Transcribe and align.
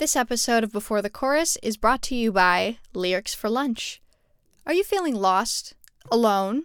This 0.00 0.16
episode 0.16 0.64
of 0.64 0.72
Before 0.72 1.02
the 1.02 1.10
Chorus 1.10 1.58
is 1.62 1.76
brought 1.76 2.00
to 2.04 2.14
you 2.14 2.32
by 2.32 2.78
Lyrics 2.94 3.34
for 3.34 3.50
Lunch. 3.50 4.00
Are 4.64 4.72
you 4.72 4.82
feeling 4.82 5.14
lost, 5.14 5.74
alone, 6.10 6.62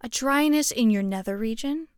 a 0.00 0.08
dryness 0.08 0.70
in 0.70 0.88
your 0.88 1.02
nether 1.02 1.36
region? 1.36 1.88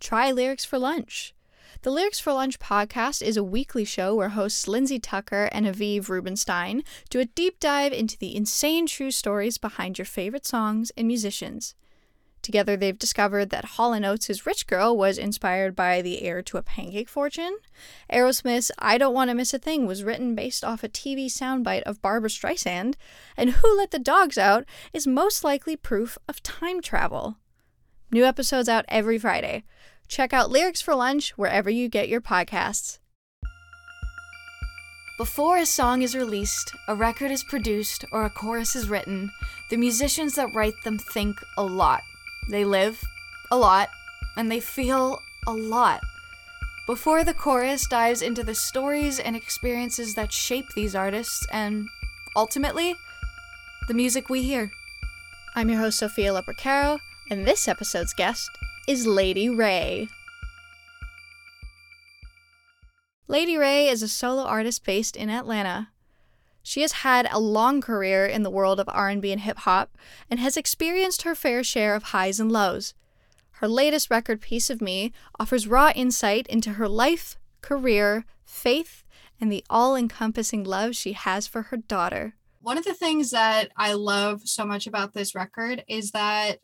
Try 0.00 0.30
Lyrics 0.30 0.66
for 0.66 0.78
Lunch. 0.78 1.34
The 1.80 1.90
Lyrics 1.90 2.20
for 2.20 2.34
Lunch 2.34 2.58
podcast 2.58 3.22
is 3.22 3.38
a 3.38 3.42
weekly 3.42 3.86
show 3.86 4.14
where 4.14 4.28
hosts 4.28 4.68
Lindsay 4.68 4.98
Tucker 4.98 5.48
and 5.50 5.64
Aviv 5.64 6.10
Rubenstein 6.10 6.84
do 7.08 7.20
a 7.20 7.24
deep 7.24 7.58
dive 7.58 7.94
into 7.94 8.18
the 8.18 8.36
insane 8.36 8.86
true 8.86 9.10
stories 9.10 9.56
behind 9.56 9.96
your 9.96 10.04
favorite 10.04 10.44
songs 10.44 10.92
and 10.94 11.06
musicians. 11.06 11.74
Together, 12.48 12.78
they've 12.78 12.98
discovered 12.98 13.50
that 13.50 13.76
Hall 13.76 13.92
& 13.94 14.06
Oates' 14.06 14.46
Rich 14.46 14.66
Girl 14.66 14.96
was 14.96 15.18
inspired 15.18 15.76
by 15.76 16.00
the 16.00 16.22
heir 16.22 16.40
to 16.44 16.56
a 16.56 16.62
pancake 16.62 17.10
fortune. 17.10 17.58
Aerosmith's 18.10 18.72
I 18.78 18.96
Don't 18.96 19.12
Want 19.12 19.28
to 19.28 19.34
Miss 19.34 19.52
a 19.52 19.58
Thing 19.58 19.86
was 19.86 20.02
written 20.02 20.34
based 20.34 20.64
off 20.64 20.82
a 20.82 20.88
TV 20.88 21.26
soundbite 21.26 21.82
of 21.82 22.00
Barbra 22.00 22.30
Streisand. 22.30 22.94
And 23.36 23.50
Who 23.50 23.76
Let 23.76 23.90
the 23.90 23.98
Dogs 23.98 24.38
Out 24.38 24.64
is 24.94 25.06
most 25.06 25.44
likely 25.44 25.76
proof 25.76 26.16
of 26.26 26.42
time 26.42 26.80
travel. 26.80 27.36
New 28.10 28.24
episodes 28.24 28.66
out 28.66 28.86
every 28.88 29.18
Friday. 29.18 29.64
Check 30.08 30.32
out 30.32 30.50
Lyrics 30.50 30.80
for 30.80 30.94
Lunch 30.94 31.36
wherever 31.36 31.68
you 31.68 31.86
get 31.86 32.08
your 32.08 32.22
podcasts. 32.22 32.98
Before 35.18 35.58
a 35.58 35.66
song 35.66 36.00
is 36.00 36.16
released, 36.16 36.72
a 36.88 36.94
record 36.94 37.30
is 37.30 37.44
produced, 37.44 38.06
or 38.10 38.24
a 38.24 38.30
chorus 38.30 38.74
is 38.74 38.88
written, 38.88 39.30
the 39.68 39.76
musicians 39.76 40.34
that 40.36 40.54
write 40.54 40.82
them 40.84 40.96
think 41.12 41.36
a 41.58 41.62
lot. 41.62 42.00
They 42.48 42.64
live 42.64 43.02
a 43.50 43.58
lot, 43.58 43.90
and 44.36 44.50
they 44.50 44.60
feel 44.60 45.20
a 45.46 45.52
lot. 45.52 46.00
Before 46.86 47.22
the 47.22 47.34
chorus 47.34 47.86
dives 47.86 48.22
into 48.22 48.42
the 48.42 48.54
stories 48.54 49.18
and 49.18 49.36
experiences 49.36 50.14
that 50.14 50.32
shape 50.32 50.66
these 50.74 50.94
artists 50.94 51.46
and, 51.52 51.86
ultimately, 52.34 52.96
the 53.88 53.94
music 53.94 54.30
we 54.30 54.42
hear. 54.42 54.70
I'm 55.54 55.68
your 55.68 55.80
host, 55.80 55.98
Sophia 55.98 56.32
Lopracaro, 56.32 56.98
and 57.30 57.46
this 57.46 57.68
episode's 57.68 58.14
guest 58.14 58.48
is 58.86 59.06
Lady 59.06 59.50
Wray. 59.50 60.08
Lady 63.26 63.58
Wray 63.58 63.88
is 63.88 64.02
a 64.02 64.08
solo 64.08 64.44
artist 64.44 64.86
based 64.86 65.14
in 65.14 65.28
Atlanta. 65.28 65.88
She 66.68 66.82
has 66.82 66.92
had 66.92 67.26
a 67.32 67.40
long 67.40 67.80
career 67.80 68.26
in 68.26 68.42
the 68.42 68.50
world 68.50 68.78
of 68.78 68.90
R&B 68.90 69.32
and 69.32 69.40
hip 69.40 69.60
hop 69.60 69.96
and 70.30 70.38
has 70.38 70.54
experienced 70.54 71.22
her 71.22 71.34
fair 71.34 71.64
share 71.64 71.94
of 71.94 72.02
highs 72.02 72.38
and 72.38 72.52
lows. 72.52 72.92
Her 73.52 73.66
latest 73.66 74.10
record 74.10 74.42
Piece 74.42 74.68
of 74.68 74.82
Me 74.82 75.14
offers 75.40 75.66
raw 75.66 75.92
insight 75.96 76.46
into 76.46 76.74
her 76.74 76.86
life, 76.86 77.38
career, 77.62 78.26
faith, 78.44 79.02
and 79.40 79.50
the 79.50 79.64
all-encompassing 79.70 80.62
love 80.62 80.94
she 80.94 81.14
has 81.14 81.46
for 81.46 81.62
her 81.62 81.78
daughter. 81.78 82.34
One 82.60 82.76
of 82.76 82.84
the 82.84 82.92
things 82.92 83.30
that 83.30 83.70
I 83.74 83.94
love 83.94 84.42
so 84.44 84.66
much 84.66 84.86
about 84.86 85.14
this 85.14 85.34
record 85.34 85.86
is 85.88 86.10
that 86.10 86.58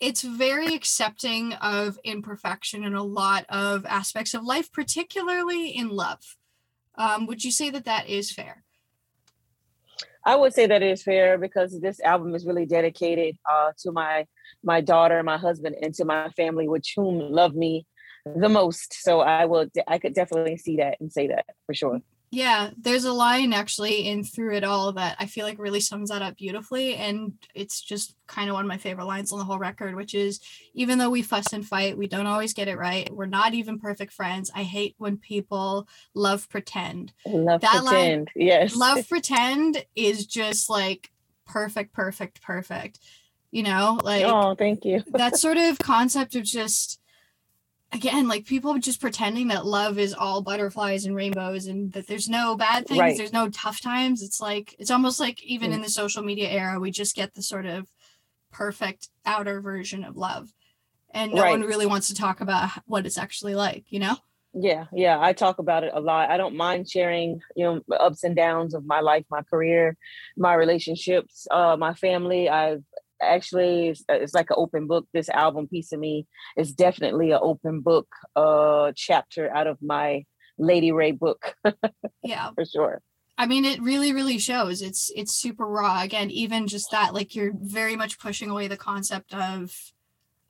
it's 0.00 0.22
very 0.22 0.74
accepting 0.74 1.52
of 1.52 1.96
imperfection 2.02 2.82
in 2.82 2.96
a 2.96 3.04
lot 3.04 3.46
of 3.48 3.86
aspects 3.86 4.34
of 4.34 4.42
life, 4.42 4.72
particularly 4.72 5.68
in 5.68 5.90
love. 5.90 6.36
Um, 6.96 7.28
would 7.28 7.44
you 7.44 7.52
say 7.52 7.70
that 7.70 7.84
that 7.84 8.08
is 8.08 8.32
fair? 8.32 8.64
I 10.26 10.34
would 10.34 10.52
say 10.52 10.66
that 10.66 10.82
it 10.82 10.90
is 10.90 11.04
fair 11.04 11.38
because 11.38 11.80
this 11.80 12.00
album 12.00 12.34
is 12.34 12.44
really 12.44 12.66
dedicated 12.66 13.36
uh, 13.50 13.72
to 13.78 13.92
my 13.92 14.26
my 14.64 14.80
daughter, 14.80 15.22
my 15.22 15.38
husband, 15.38 15.76
and 15.80 15.94
to 15.94 16.04
my 16.04 16.28
family, 16.30 16.68
which 16.68 16.94
whom 16.96 17.18
love 17.18 17.54
me 17.54 17.86
the 18.24 18.48
most. 18.48 18.92
So 19.02 19.20
I 19.20 19.44
will, 19.44 19.66
I 19.86 19.98
could 19.98 20.14
definitely 20.14 20.56
see 20.56 20.78
that 20.78 20.96
and 21.00 21.12
say 21.12 21.28
that 21.28 21.46
for 21.66 21.74
sure. 21.74 22.00
Yeah, 22.36 22.68
there's 22.76 23.06
a 23.06 23.14
line 23.14 23.54
actually 23.54 24.06
in 24.06 24.22
through 24.22 24.56
it 24.56 24.62
all 24.62 24.92
that 24.92 25.16
I 25.18 25.24
feel 25.24 25.46
like 25.46 25.58
really 25.58 25.80
sums 25.80 26.10
that 26.10 26.20
up 26.20 26.36
beautifully. 26.36 26.94
And 26.94 27.32
it's 27.54 27.80
just 27.80 28.14
kind 28.26 28.50
of 28.50 28.54
one 28.54 28.66
of 28.66 28.68
my 28.68 28.76
favorite 28.76 29.06
lines 29.06 29.32
on 29.32 29.38
the 29.38 29.44
whole 29.46 29.58
record, 29.58 29.94
which 29.94 30.14
is 30.14 30.40
even 30.74 30.98
though 30.98 31.08
we 31.08 31.22
fuss 31.22 31.54
and 31.54 31.66
fight, 31.66 31.96
we 31.96 32.06
don't 32.06 32.26
always 32.26 32.52
get 32.52 32.68
it 32.68 32.76
right. 32.76 33.10
We're 33.10 33.24
not 33.24 33.54
even 33.54 33.78
perfect 33.78 34.12
friends. 34.12 34.50
I 34.54 34.64
hate 34.64 34.94
when 34.98 35.16
people 35.16 35.88
love 36.12 36.46
pretend. 36.50 37.14
Love 37.24 37.62
that 37.62 37.84
pretend. 37.86 38.28
Line, 38.36 38.46
yes. 38.46 38.76
Love 38.76 39.08
pretend 39.08 39.82
is 39.94 40.26
just 40.26 40.68
like 40.68 41.10
perfect, 41.46 41.94
perfect, 41.94 42.42
perfect. 42.42 43.00
You 43.50 43.62
know, 43.62 43.98
like 44.02 44.26
oh, 44.26 44.54
thank 44.56 44.84
you. 44.84 45.02
that 45.14 45.38
sort 45.38 45.56
of 45.56 45.78
concept 45.78 46.34
of 46.34 46.42
just 46.42 47.00
again 47.96 48.28
like 48.28 48.44
people 48.44 48.78
just 48.78 49.00
pretending 49.00 49.48
that 49.48 49.64
love 49.64 49.98
is 49.98 50.12
all 50.12 50.42
butterflies 50.42 51.06
and 51.06 51.16
rainbows 51.16 51.66
and 51.66 51.92
that 51.94 52.06
there's 52.06 52.28
no 52.28 52.54
bad 52.54 52.86
things 52.86 53.00
right. 53.00 53.16
there's 53.16 53.32
no 53.32 53.48
tough 53.48 53.80
times. 53.80 54.22
It's 54.22 54.40
like 54.40 54.76
it's 54.78 54.90
almost 54.90 55.18
like 55.18 55.42
even 55.42 55.72
in 55.72 55.80
the 55.80 55.88
social 55.88 56.22
media 56.22 56.48
era 56.48 56.78
we 56.78 56.90
just 56.90 57.16
get 57.16 57.34
the 57.34 57.42
sort 57.42 57.66
of 57.66 57.88
perfect 58.52 59.08
outer 59.24 59.60
version 59.60 60.04
of 60.04 60.16
love. 60.16 60.52
And 61.10 61.32
no 61.32 61.42
right. 61.42 61.52
one 61.52 61.62
really 61.62 61.86
wants 61.86 62.08
to 62.08 62.14
talk 62.14 62.40
about 62.40 62.70
what 62.86 63.06
it's 63.06 63.18
actually 63.18 63.54
like 63.54 63.84
you 63.88 63.98
know? 63.98 64.16
Yeah 64.58 64.86
yeah 64.92 65.18
i 65.20 65.32
talk 65.32 65.58
about 65.58 65.84
it 65.84 65.92
a 65.94 66.00
lot. 66.00 66.30
I 66.30 66.36
don't 66.36 66.56
mind 66.56 66.88
sharing 66.88 67.40
you 67.56 67.64
know 67.64 67.96
ups 67.96 68.24
and 68.24 68.36
downs 68.36 68.74
of 68.74 68.84
my 68.84 69.00
life 69.00 69.24
my 69.30 69.42
career 69.42 69.96
my 70.36 70.54
relationships 70.54 71.48
uh 71.50 71.76
my 71.78 71.94
family. 71.94 72.48
I've 72.48 72.84
actually 73.20 73.88
it's, 73.88 74.04
it's, 74.08 74.34
like 74.34 74.50
an 74.50 74.56
open 74.58 74.86
book. 74.86 75.06
This 75.12 75.28
album 75.28 75.68
piece 75.68 75.92
of 75.92 76.00
me 76.00 76.26
is 76.56 76.72
definitely 76.72 77.32
an 77.32 77.40
open 77.42 77.80
book 77.80 78.08
uh 78.34 78.92
chapter 78.94 79.54
out 79.54 79.66
of 79.66 79.78
my 79.82 80.24
Lady 80.58 80.92
Wray 80.92 81.12
book 81.12 81.54
yeah. 82.22 82.50
for 82.54 82.64
sure. 82.64 83.02
I 83.38 83.46
mean 83.46 83.64
it 83.64 83.80
really 83.80 84.12
really 84.12 84.38
shows. 84.38 84.82
It's 84.82 85.10
it's 85.14 85.34
super 85.34 85.66
raw. 85.66 86.02
Again 86.02 86.30
even 86.30 86.66
just 86.66 86.90
that 86.90 87.14
like 87.14 87.34
you're 87.34 87.52
very 87.54 87.96
much 87.96 88.18
pushing 88.18 88.50
away 88.50 88.68
the 88.68 88.76
concept 88.76 89.34
of 89.34 89.72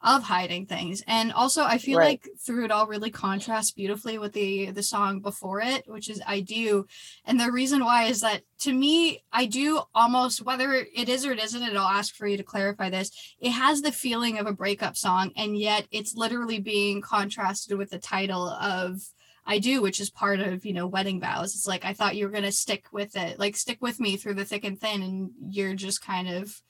of 0.03 0.23
hiding 0.23 0.67
things 0.67 1.03
and 1.07 1.33
also 1.33 1.65
i 1.65 1.79
feel 1.79 1.99
right. 1.99 2.23
like 2.23 2.29
through 2.39 2.65
it 2.65 2.71
all 2.71 2.87
really 2.87 3.11
contrasts 3.11 3.73
beautifully 3.73 4.19
with 4.19 4.33
the 4.35 4.71
the 4.71 4.83
song 4.83 5.21
before 5.21 5.61
it 5.61 5.85
which 5.89 6.11
is 6.11 6.21
i 6.27 6.39
do 6.39 6.87
and 7.25 7.41
the 7.41 7.51
reason 7.51 7.83
why 7.83 8.05
is 8.05 8.21
that 8.21 8.43
to 8.59 8.73
me 8.73 9.23
i 9.33 9.47
do 9.47 9.81
almost 9.95 10.45
whether 10.45 10.75
it 10.75 11.09
is 11.09 11.25
or 11.25 11.33
it 11.33 11.43
isn't 11.43 11.63
and 11.63 11.79
i'll 11.79 11.89
ask 11.89 12.15
for 12.15 12.27
you 12.27 12.37
to 12.37 12.43
clarify 12.43 12.91
this 12.91 13.11
it 13.41 13.51
has 13.51 13.81
the 13.81 13.91
feeling 13.91 14.39
of 14.39 14.47
a 14.47 14.53
breakup 14.53 14.97
song 14.97 15.33
and 15.35 15.59
yet 15.59 15.87
it's 15.91 16.15
literally 16.15 16.61
being 16.61 17.01
contrasted 17.01 17.79
with 17.79 17.91
the 17.91 17.99
title 17.99 18.49
of 18.49 19.01
I 19.49 19.61
do, 19.61 19.81
which 19.81 20.01
is 20.01 20.11
part 20.11 20.41
of, 20.41 20.67
you 20.67 20.73
know, 20.73 20.89
wedding 20.89 21.21
vows. 21.21 21.55
It's 21.55 21.69
like 21.69 21.85
I 21.85 21.93
thought 21.93 22.17
you 22.17 22.27
were 22.27 22.33
gonna 22.33 22.51
stick 22.51 22.87
with 22.91 23.15
it, 23.15 23.39
like 23.39 23.57
stick 23.57 23.79
with 23.81 24.01
me 24.01 24.17
through 24.17 24.35
the 24.35 24.45
thick 24.45 24.65
and 24.65 24.79
thin, 24.81 25.03
and 25.03 25.31
you're 25.51 25.75
just 25.75 26.05
kind 26.05 26.29
of 26.29 26.61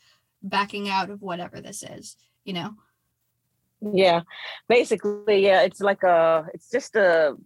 backing 0.43 0.91
out 0.91 1.09
of 1.09 1.23
whatever 1.23 1.63
this 1.63 1.83
is, 1.83 2.19
you 2.45 2.53
know? 2.53 2.75
Yeah. 3.81 4.23
Basically 4.69 5.45
yeah 5.45 5.63
it's 5.63 5.81
like 5.81 6.03
a 6.03 6.47
it's 6.55 6.71
just 6.71 6.97
a 6.97 7.37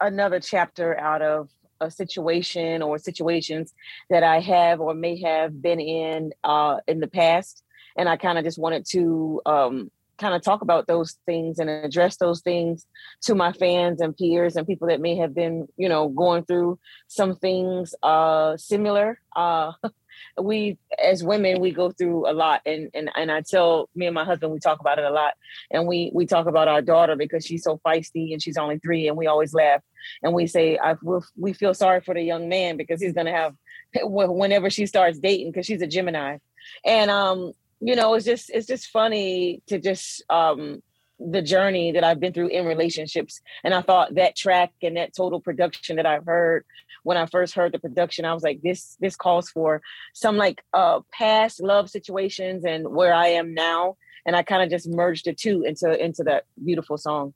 another 0.00 0.40
chapter 0.40 0.98
out 0.98 1.22
of 1.22 1.48
a 1.80 1.90
situation 1.90 2.82
or 2.82 2.98
situations 2.98 3.74
that 4.08 4.22
i 4.22 4.38
have 4.38 4.80
or 4.80 4.94
may 4.94 5.20
have 5.20 5.60
been 5.60 5.80
in 5.80 6.32
uh 6.44 6.78
in 6.86 7.00
the 7.00 7.08
past. 7.08 7.62
And 7.96 8.08
i 8.08 8.16
kind 8.16 8.38
of 8.38 8.44
just 8.44 8.58
wanted 8.58 8.86
to 8.90 9.40
um 9.46 9.90
kind 10.18 10.34
of 10.34 10.42
talk 10.42 10.62
about 10.62 10.86
those 10.86 11.18
things 11.26 11.58
and 11.58 11.68
address 11.68 12.16
those 12.16 12.42
things 12.42 12.86
to 13.22 13.34
my 13.34 13.52
fans 13.52 14.00
and 14.00 14.16
peers 14.16 14.54
and 14.56 14.66
people 14.66 14.86
that 14.88 15.00
may 15.00 15.16
have 15.16 15.34
been 15.34 15.66
you 15.76 15.88
know 15.88 16.08
going 16.08 16.44
through 16.44 16.78
some 17.08 17.34
things 17.34 17.94
uh 18.02 18.56
similar 18.56 19.18
uh 19.34 19.72
we 20.40 20.78
as 21.02 21.22
women 21.22 21.60
we 21.60 21.72
go 21.72 21.90
through 21.90 22.28
a 22.28 22.32
lot 22.32 22.62
and 22.66 22.90
and 22.94 23.10
and 23.14 23.30
I 23.30 23.42
tell 23.42 23.88
me 23.94 24.06
and 24.06 24.14
my 24.14 24.24
husband 24.24 24.52
we 24.52 24.58
talk 24.58 24.80
about 24.80 24.98
it 24.98 25.04
a 25.04 25.10
lot 25.10 25.34
and 25.70 25.86
we 25.86 26.10
we 26.14 26.26
talk 26.26 26.46
about 26.46 26.68
our 26.68 26.82
daughter 26.82 27.16
because 27.16 27.44
she's 27.44 27.64
so 27.64 27.80
feisty 27.86 28.32
and 28.32 28.42
she's 28.42 28.56
only 28.56 28.78
3 28.78 29.08
and 29.08 29.16
we 29.16 29.26
always 29.26 29.54
laugh 29.54 29.82
and 30.22 30.32
we 30.32 30.46
say 30.46 30.78
I 30.78 30.96
we 31.36 31.52
feel 31.52 31.74
sorry 31.74 32.00
for 32.00 32.14
the 32.14 32.22
young 32.22 32.48
man 32.48 32.76
because 32.76 33.00
he's 33.00 33.12
going 33.12 33.26
to 33.26 33.32
have 33.32 33.54
whenever 34.02 34.70
she 34.70 34.86
starts 34.86 35.18
dating 35.18 35.52
because 35.52 35.66
she's 35.66 35.82
a 35.82 35.86
Gemini. 35.86 36.38
And 36.84 37.10
um 37.10 37.52
you 37.80 37.96
know 37.96 38.14
it's 38.14 38.24
just 38.24 38.50
it's 38.50 38.66
just 38.66 38.88
funny 38.88 39.62
to 39.66 39.78
just 39.78 40.22
um 40.30 40.82
the 41.30 41.42
journey 41.42 41.92
that 41.92 42.04
I've 42.04 42.20
been 42.20 42.32
through 42.32 42.48
in 42.48 42.66
relationships. 42.66 43.40
And 43.64 43.74
I 43.74 43.82
thought 43.82 44.14
that 44.14 44.36
track 44.36 44.72
and 44.82 44.96
that 44.96 45.14
total 45.14 45.40
production 45.40 45.96
that 45.96 46.06
I've 46.06 46.26
heard 46.26 46.64
when 47.02 47.16
I 47.16 47.26
first 47.26 47.54
heard 47.54 47.72
the 47.72 47.78
production, 47.78 48.24
I 48.24 48.34
was 48.34 48.42
like, 48.42 48.62
this 48.62 48.96
this 49.00 49.16
calls 49.16 49.50
for 49.50 49.82
some 50.12 50.36
like 50.36 50.62
uh 50.72 51.00
past 51.12 51.60
love 51.60 51.90
situations 51.90 52.64
and 52.64 52.88
where 52.88 53.12
I 53.14 53.28
am 53.28 53.54
now. 53.54 53.96
And 54.24 54.36
I 54.36 54.42
kind 54.42 54.62
of 54.62 54.70
just 54.70 54.88
merged 54.88 55.24
the 55.26 55.32
two 55.32 55.62
into 55.62 56.02
into 56.02 56.22
that 56.24 56.44
beautiful 56.64 56.96
song. 56.96 57.34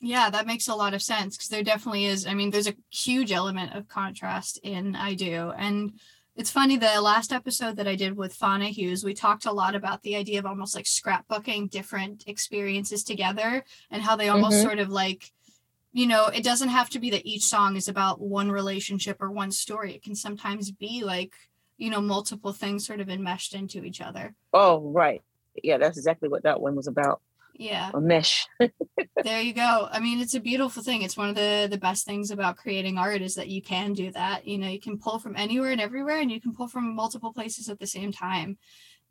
Yeah, 0.00 0.30
that 0.30 0.46
makes 0.46 0.66
a 0.66 0.74
lot 0.74 0.94
of 0.94 1.02
sense 1.02 1.36
because 1.36 1.48
there 1.48 1.62
definitely 1.62 2.06
is. 2.06 2.26
I 2.26 2.34
mean, 2.34 2.50
there's 2.50 2.66
a 2.66 2.74
huge 2.90 3.30
element 3.30 3.74
of 3.74 3.86
contrast 3.86 4.58
in 4.62 4.96
I 4.96 5.14
Do. 5.14 5.52
And 5.56 5.92
it's 6.34 6.50
funny, 6.50 6.76
the 6.76 7.00
last 7.00 7.32
episode 7.32 7.76
that 7.76 7.86
I 7.86 7.94
did 7.94 8.16
with 8.16 8.34
Fauna 8.34 8.66
Hughes, 8.66 9.04
we 9.04 9.14
talked 9.14 9.46
a 9.46 9.52
lot 9.52 9.74
about 9.74 10.02
the 10.02 10.16
idea 10.16 10.38
of 10.38 10.46
almost 10.46 10.74
like 10.74 10.86
scrapbooking 10.86 11.70
different 11.70 12.24
experiences 12.26 13.04
together 13.04 13.64
and 13.90 14.02
how 14.02 14.16
they 14.16 14.28
almost 14.28 14.56
mm-hmm. 14.56 14.66
sort 14.66 14.78
of 14.78 14.88
like 14.88 15.30
you 15.92 16.06
know, 16.06 16.26
it 16.26 16.42
doesn't 16.42 16.70
have 16.70 16.88
to 16.90 16.98
be 16.98 17.10
that 17.10 17.26
each 17.26 17.44
song 17.44 17.76
is 17.76 17.86
about 17.86 18.20
one 18.20 18.50
relationship 18.50 19.18
or 19.20 19.30
one 19.30 19.52
story. 19.52 19.94
It 19.94 20.02
can 20.02 20.14
sometimes 20.14 20.70
be 20.70 21.04
like, 21.04 21.34
you 21.76 21.90
know, 21.90 22.00
multiple 22.00 22.52
things 22.52 22.86
sort 22.86 23.00
of 23.00 23.10
enmeshed 23.10 23.54
into 23.54 23.84
each 23.84 24.00
other. 24.00 24.34
Oh, 24.54 24.80
right. 24.80 25.22
Yeah, 25.62 25.76
that's 25.76 25.98
exactly 25.98 26.30
what 26.30 26.44
that 26.44 26.60
one 26.60 26.76
was 26.76 26.86
about. 26.86 27.20
Yeah. 27.54 27.90
Mesh. 27.94 28.46
there 29.22 29.40
you 29.40 29.52
go. 29.52 29.88
I 29.90 30.00
mean, 30.00 30.20
it's 30.20 30.34
a 30.34 30.40
beautiful 30.40 30.82
thing. 30.82 31.02
It's 31.02 31.16
one 31.16 31.28
of 31.28 31.34
the 31.34 31.68
the 31.70 31.78
best 31.78 32.06
things 32.06 32.30
about 32.30 32.56
creating 32.56 32.98
art 32.98 33.22
is 33.22 33.34
that 33.34 33.48
you 33.48 33.62
can 33.62 33.92
do 33.92 34.10
that. 34.12 34.46
You 34.46 34.58
know, 34.58 34.68
you 34.68 34.80
can 34.80 34.98
pull 34.98 35.18
from 35.18 35.36
anywhere 35.36 35.70
and 35.70 35.80
everywhere 35.80 36.20
and 36.20 36.30
you 36.30 36.40
can 36.40 36.54
pull 36.54 36.68
from 36.68 36.94
multiple 36.94 37.32
places 37.32 37.68
at 37.68 37.78
the 37.78 37.86
same 37.86 38.12
time. 38.12 38.58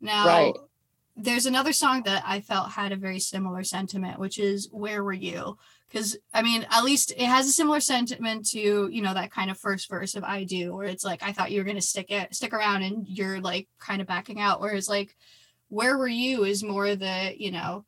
Now, 0.00 0.26
right. 0.26 0.54
there's 1.16 1.46
another 1.46 1.72
song 1.72 2.02
that 2.04 2.24
I 2.26 2.40
felt 2.40 2.72
had 2.72 2.92
a 2.92 2.96
very 2.96 3.20
similar 3.20 3.62
sentiment, 3.62 4.18
which 4.18 4.38
is 4.38 4.68
Where 4.72 5.04
Were 5.04 5.12
You? 5.12 5.58
because 5.92 6.16
I 6.32 6.42
mean, 6.42 6.66
at 6.70 6.84
least 6.84 7.12
it 7.12 7.26
has 7.26 7.46
a 7.46 7.52
similar 7.52 7.80
sentiment 7.80 8.46
to 8.50 8.88
you 8.90 9.02
know 9.02 9.14
that 9.14 9.30
kind 9.30 9.50
of 9.50 9.58
first 9.58 9.90
verse 9.90 10.14
of 10.14 10.24
"I 10.24 10.44
Do," 10.44 10.74
where 10.74 10.86
it's 10.86 11.04
like 11.04 11.22
I 11.22 11.32
thought 11.32 11.50
you 11.50 11.60
were 11.60 11.66
gonna 11.66 11.82
stick 11.82 12.10
it, 12.10 12.34
stick 12.34 12.52
around, 12.52 12.82
and 12.82 13.06
you're 13.06 13.40
like 13.40 13.68
kind 13.78 14.00
of 14.00 14.06
backing 14.06 14.40
out. 14.40 14.60
Whereas 14.60 14.88
like, 14.88 15.14
"Where 15.68 15.98
Were 15.98 16.08
You" 16.08 16.44
is 16.44 16.64
more 16.64 16.96
the 16.96 17.34
you 17.36 17.50
know, 17.50 17.84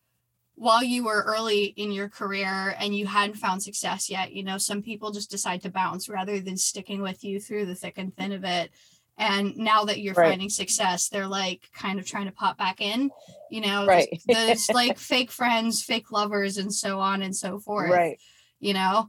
while 0.57 0.85
you 0.85 1.05
were 1.05 1.23
early 1.23 1.65
in 1.65 1.91
your 1.91 2.09
career 2.09 2.77
and 2.79 2.97
you 2.97 3.07
hadn't 3.07 3.37
found 3.37 3.63
success 3.63 4.09
yet, 4.09 4.33
you 4.33 4.45
know, 4.45 4.59
some 4.59 4.83
people 4.83 5.11
just 5.11 5.31
decide 5.31 5.63
to 5.63 5.71
bounce 5.71 6.09
rather 6.09 6.39
than 6.41 6.57
sticking 6.57 7.03
with 7.03 7.25
you 7.25 7.41
through 7.41 7.67
the 7.67 7.75
thick 7.75 7.95
and 7.99 8.17
thin 8.17 8.33
of 8.33 8.45
it. 8.45 8.71
And 9.19 9.57
now 9.57 9.85
that 9.85 10.01
you're 10.01 10.15
right. 10.15 10.31
finding 10.31 10.49
success 10.49 11.09
they're 11.09 11.29
like 11.29 11.69
kind 11.73 12.01
of 12.01 12.07
trying 12.07 12.27
to 12.27 12.33
pop 12.33 12.59
back 12.59 12.81
in 12.81 13.11
you 13.49 13.61
know 13.61 13.87
right. 13.87 14.09
there's, 14.27 14.69
like 14.75 14.99
fake 14.99 15.31
friends 15.31 15.83
fake 15.83 16.11
lovers 16.11 16.59
and 16.59 16.75
so 16.75 16.99
on 16.99 17.23
and 17.23 17.35
so 17.35 17.61
forth 17.61 17.93
right. 17.93 18.19
you 18.59 18.75
know? 18.75 19.09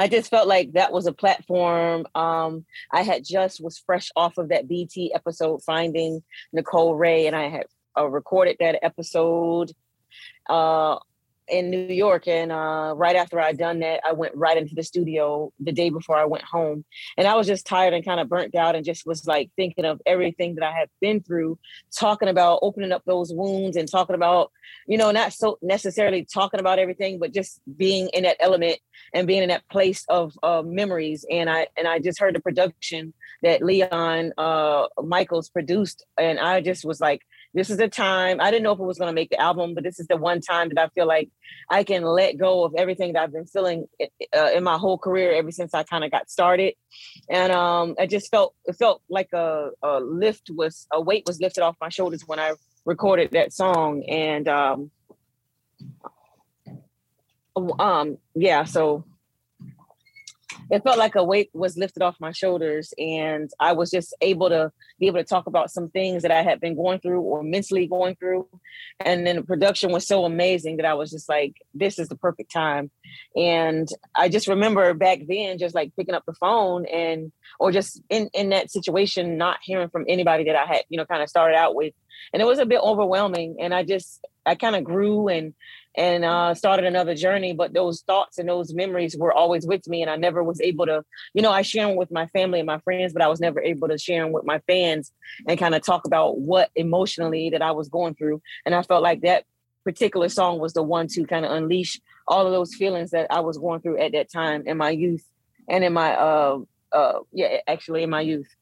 I 0.00 0.06
just 0.06 0.30
felt 0.30 0.46
like 0.46 0.72
that 0.72 0.92
was 0.92 1.06
a 1.06 1.12
platform 1.12 2.06
um 2.14 2.64
i 2.90 3.02
had 3.02 3.22
just 3.22 3.62
was 3.62 3.78
fresh 3.78 4.10
off 4.16 4.38
of 4.38 4.48
that 4.48 4.66
bt 4.66 5.12
episode 5.14 5.62
finding 5.62 6.22
Nicole 6.52 6.94
Wray 6.94 7.26
and 7.26 7.36
i 7.36 7.48
had 7.48 7.66
uh, 7.98 8.06
recorded 8.06 8.56
that 8.60 8.78
episode 8.82 9.72
uh 10.48 10.98
in 11.48 11.70
New 11.70 11.88
York. 11.88 12.28
And 12.28 12.52
uh, 12.52 12.94
right 12.96 13.16
after 13.16 13.40
I 13.40 13.52
done 13.52 13.80
that, 13.80 14.00
I 14.06 14.12
went 14.12 14.34
right 14.34 14.56
into 14.56 14.74
the 14.74 14.82
studio 14.82 15.52
the 15.60 15.72
day 15.72 15.90
before 15.90 16.16
I 16.16 16.24
went 16.24 16.44
home. 16.44 16.84
And 17.16 17.26
I 17.26 17.34
was 17.36 17.46
just 17.46 17.66
tired 17.66 17.94
and 17.94 18.04
kind 18.04 18.20
of 18.20 18.28
burnt 18.28 18.54
out 18.54 18.76
and 18.76 18.84
just 18.84 19.06
was 19.06 19.26
like 19.26 19.50
thinking 19.56 19.84
of 19.84 20.00
everything 20.06 20.54
that 20.56 20.64
I 20.64 20.72
had 20.72 20.88
been 21.00 21.22
through, 21.22 21.58
talking 21.94 22.28
about 22.28 22.60
opening 22.62 22.92
up 22.92 23.02
those 23.04 23.32
wounds 23.32 23.76
and 23.76 23.90
talking 23.90 24.14
about, 24.14 24.52
you 24.86 24.98
know, 24.98 25.10
not 25.10 25.32
so 25.32 25.58
necessarily 25.62 26.24
talking 26.24 26.60
about 26.60 26.78
everything, 26.78 27.18
but 27.18 27.32
just 27.32 27.60
being 27.76 28.08
in 28.12 28.24
that 28.24 28.36
element 28.40 28.78
and 29.14 29.26
being 29.26 29.42
in 29.42 29.48
that 29.48 29.68
place 29.68 30.04
of 30.08 30.38
uh, 30.42 30.62
memories. 30.64 31.24
And 31.30 31.48
I 31.48 31.68
and 31.76 31.88
I 31.88 31.98
just 31.98 32.20
heard 32.20 32.34
the 32.34 32.40
production 32.40 33.14
that 33.42 33.62
Leon 33.62 34.32
uh, 34.36 34.86
Michels 35.02 35.48
produced, 35.48 36.04
and 36.18 36.38
I 36.38 36.60
just 36.60 36.84
was 36.84 37.00
like, 37.00 37.22
this 37.54 37.70
is 37.70 37.78
the 37.78 37.88
time. 37.88 38.40
I 38.40 38.50
didn't 38.50 38.62
know 38.62 38.72
if 38.72 38.78
it 38.78 38.84
was 38.84 38.98
going 38.98 39.08
to 39.08 39.14
make 39.14 39.30
the 39.30 39.40
album, 39.40 39.74
but 39.74 39.82
this 39.82 39.98
is 39.98 40.06
the 40.06 40.16
one 40.16 40.40
time 40.40 40.68
that 40.68 40.78
I 40.78 40.88
feel 40.88 41.06
like 41.06 41.30
I 41.70 41.82
can 41.82 42.02
let 42.02 42.36
go 42.36 42.64
of 42.64 42.74
everything 42.76 43.14
that 43.14 43.22
I've 43.22 43.32
been 43.32 43.46
feeling 43.46 43.86
uh, 44.36 44.50
in 44.54 44.62
my 44.62 44.76
whole 44.76 44.98
career 44.98 45.32
ever 45.32 45.50
since 45.50 45.72
I 45.74 45.82
kind 45.82 46.04
of 46.04 46.10
got 46.10 46.30
started. 46.30 46.74
And 47.28 47.52
um, 47.52 47.94
I 47.98 48.06
just 48.06 48.30
felt 48.30 48.54
it 48.66 48.74
felt 48.74 49.02
like 49.08 49.30
a, 49.32 49.70
a, 49.82 50.00
lift 50.00 50.50
was 50.54 50.86
a 50.92 51.00
weight 51.00 51.24
was 51.26 51.40
lifted 51.40 51.62
off 51.62 51.76
my 51.80 51.88
shoulders 51.88 52.24
when 52.26 52.38
I 52.38 52.52
recorded 52.84 53.30
that 53.32 53.52
song. 53.52 54.04
And 54.04 54.46
um, 54.46 54.90
um, 57.78 58.18
yeah, 58.34 58.64
so 58.64 59.04
it 60.70 60.82
felt 60.82 60.98
like 60.98 61.14
a 61.14 61.24
weight 61.24 61.50
was 61.52 61.76
lifted 61.76 62.02
off 62.02 62.16
my 62.20 62.32
shoulders 62.32 62.92
and 62.98 63.50
i 63.60 63.72
was 63.72 63.90
just 63.90 64.14
able 64.20 64.48
to 64.48 64.70
be 64.98 65.06
able 65.06 65.18
to 65.18 65.24
talk 65.24 65.46
about 65.46 65.70
some 65.70 65.88
things 65.90 66.22
that 66.22 66.30
i 66.30 66.42
had 66.42 66.60
been 66.60 66.76
going 66.76 66.98
through 67.00 67.20
or 67.20 67.42
mentally 67.42 67.86
going 67.86 68.14
through. 68.16 68.46
And 69.00 69.26
then 69.26 69.36
the 69.36 69.42
production 69.42 69.92
was 69.92 70.06
so 70.06 70.24
amazing 70.24 70.76
that 70.76 70.86
i 70.86 70.94
was 70.94 71.10
just 71.10 71.28
like 71.28 71.54
this 71.74 71.98
is 71.98 72.08
the 72.08 72.16
perfect 72.16 72.52
time. 72.52 72.90
And 73.36 73.88
i 74.14 74.28
just 74.28 74.48
remember 74.48 74.94
back 74.94 75.20
then 75.26 75.58
just 75.58 75.74
like 75.74 75.94
picking 75.96 76.14
up 76.14 76.24
the 76.26 76.34
phone 76.34 76.86
and 76.86 77.32
or 77.58 77.72
just 77.72 78.02
in 78.08 78.28
in 78.34 78.50
that 78.50 78.70
situation 78.70 79.38
not 79.38 79.58
hearing 79.62 79.88
from 79.88 80.04
anybody 80.08 80.44
that 80.44 80.56
i 80.56 80.66
had 80.66 80.82
you 80.88 80.98
know 80.98 81.06
kind 81.06 81.22
of 81.22 81.28
started 81.28 81.56
out 81.56 81.74
with. 81.74 81.94
And 82.32 82.42
it 82.42 82.46
was 82.46 82.58
a 82.58 82.66
bit 82.66 82.80
overwhelming 82.80 83.56
and 83.60 83.74
i 83.74 83.82
just 83.82 84.24
i 84.44 84.54
kind 84.54 84.76
of 84.76 84.84
grew 84.84 85.28
and 85.28 85.54
and 85.98 86.24
uh, 86.24 86.54
started 86.54 86.86
another 86.86 87.16
journey. 87.16 87.52
But 87.52 87.74
those 87.74 88.02
thoughts 88.02 88.38
and 88.38 88.48
those 88.48 88.72
memories 88.72 89.16
were 89.16 89.32
always 89.32 89.66
with 89.66 89.86
me, 89.88 90.00
and 90.00 90.10
I 90.10 90.16
never 90.16 90.44
was 90.44 90.60
able 90.60 90.86
to, 90.86 91.04
you 91.34 91.42
know, 91.42 91.50
I 91.50 91.62
share 91.62 91.88
them 91.88 91.96
with 91.96 92.12
my 92.12 92.26
family 92.28 92.60
and 92.60 92.66
my 92.66 92.78
friends, 92.78 93.12
but 93.12 93.20
I 93.20 93.26
was 93.26 93.40
never 93.40 93.60
able 93.60 93.88
to 93.88 93.98
share 93.98 94.22
them 94.22 94.32
with 94.32 94.44
my 94.44 94.60
fans 94.68 95.12
and 95.48 95.58
kind 95.58 95.74
of 95.74 95.82
talk 95.82 96.06
about 96.06 96.38
what 96.38 96.70
emotionally 96.76 97.50
that 97.50 97.62
I 97.62 97.72
was 97.72 97.88
going 97.88 98.14
through. 98.14 98.40
And 98.64 98.76
I 98.76 98.82
felt 98.82 99.02
like 99.02 99.22
that 99.22 99.44
particular 99.82 100.28
song 100.28 100.60
was 100.60 100.72
the 100.72 100.84
one 100.84 101.08
to 101.08 101.24
kind 101.24 101.44
of 101.44 101.50
unleash 101.50 102.00
all 102.28 102.46
of 102.46 102.52
those 102.52 102.74
feelings 102.74 103.10
that 103.10 103.26
I 103.30 103.40
was 103.40 103.58
going 103.58 103.80
through 103.80 103.98
at 103.98 104.12
that 104.12 104.30
time 104.30 104.64
in 104.66 104.76
my 104.76 104.90
youth 104.90 105.24
and 105.68 105.82
in 105.82 105.92
my 105.94 106.14
uh 106.14 106.58
uh 106.92 107.20
yeah 107.32 107.58
actually 107.66 108.02
in 108.02 108.10
my 108.10 108.20
youth 108.20 108.54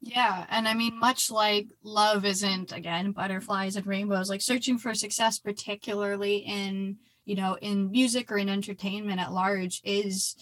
yeah. 0.00 0.46
And 0.50 0.68
I 0.68 0.74
mean, 0.74 0.98
much 0.98 1.30
like 1.30 1.68
love 1.82 2.24
isn't, 2.24 2.72
again, 2.72 3.12
butterflies 3.12 3.76
and 3.76 3.86
rainbows, 3.86 4.28
like 4.28 4.42
searching 4.42 4.78
for 4.78 4.94
success, 4.94 5.38
particularly 5.38 6.38
in, 6.38 6.98
you 7.24 7.36
know, 7.36 7.58
in 7.60 7.90
music 7.90 8.30
or 8.30 8.38
in 8.38 8.48
entertainment 8.48 9.20
at 9.20 9.32
large, 9.32 9.80
is 9.84 10.36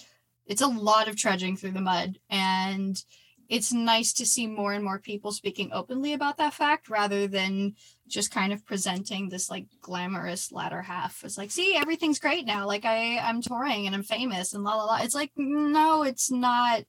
it's 0.47 0.63
a 0.63 0.67
lot 0.67 1.09
of 1.09 1.17
trudging 1.17 1.57
through 1.57 1.73
the 1.73 1.81
mud. 1.81 2.19
And 2.31 3.03
it's 3.49 3.73
nice 3.73 4.13
to 4.15 4.27
see 4.27 4.47
more 4.47 4.73
and 4.73 4.85
more 4.85 4.99
people 4.99 5.33
speaking 5.33 5.71
openly 5.73 6.13
about 6.13 6.37
that 6.39 6.55
fact 6.55 6.89
rather 6.89 7.27
than 7.27 7.75
just 8.09 8.33
kind 8.33 8.53
of 8.53 8.65
presenting 8.67 9.29
this 9.29 9.51
like 9.51 9.67
glamorous 9.81 10.51
latter 10.53 10.83
half. 10.83 11.23
It's 11.25 11.39
like, 11.39 11.51
see, 11.51 11.77
everything's 11.77 12.19
great 12.19 12.45
now. 12.45 12.67
Like 12.67 12.85
I, 12.85 13.19
I'm 13.19 13.43
touring 13.43 13.87
and 13.87 13.95
I'm 13.95 14.03
famous 14.03 14.53
and 14.53 14.65
la 14.65 14.75
la 14.75 14.85
la. 14.85 14.99
It's 15.03 15.15
like, 15.15 15.31
no, 15.37 16.03
it's 16.03 16.31
not 16.31 16.83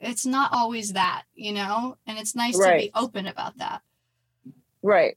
it's 0.00 0.26
not 0.26 0.52
always 0.52 0.94
that, 0.94 1.24
you 1.34 1.52
know? 1.52 1.96
And 2.06 2.18
it's 2.18 2.34
nice 2.34 2.58
right. 2.58 2.72
to 2.72 2.86
be 2.86 2.90
open 2.94 3.26
about 3.26 3.58
that. 3.58 3.82
Right. 4.82 5.16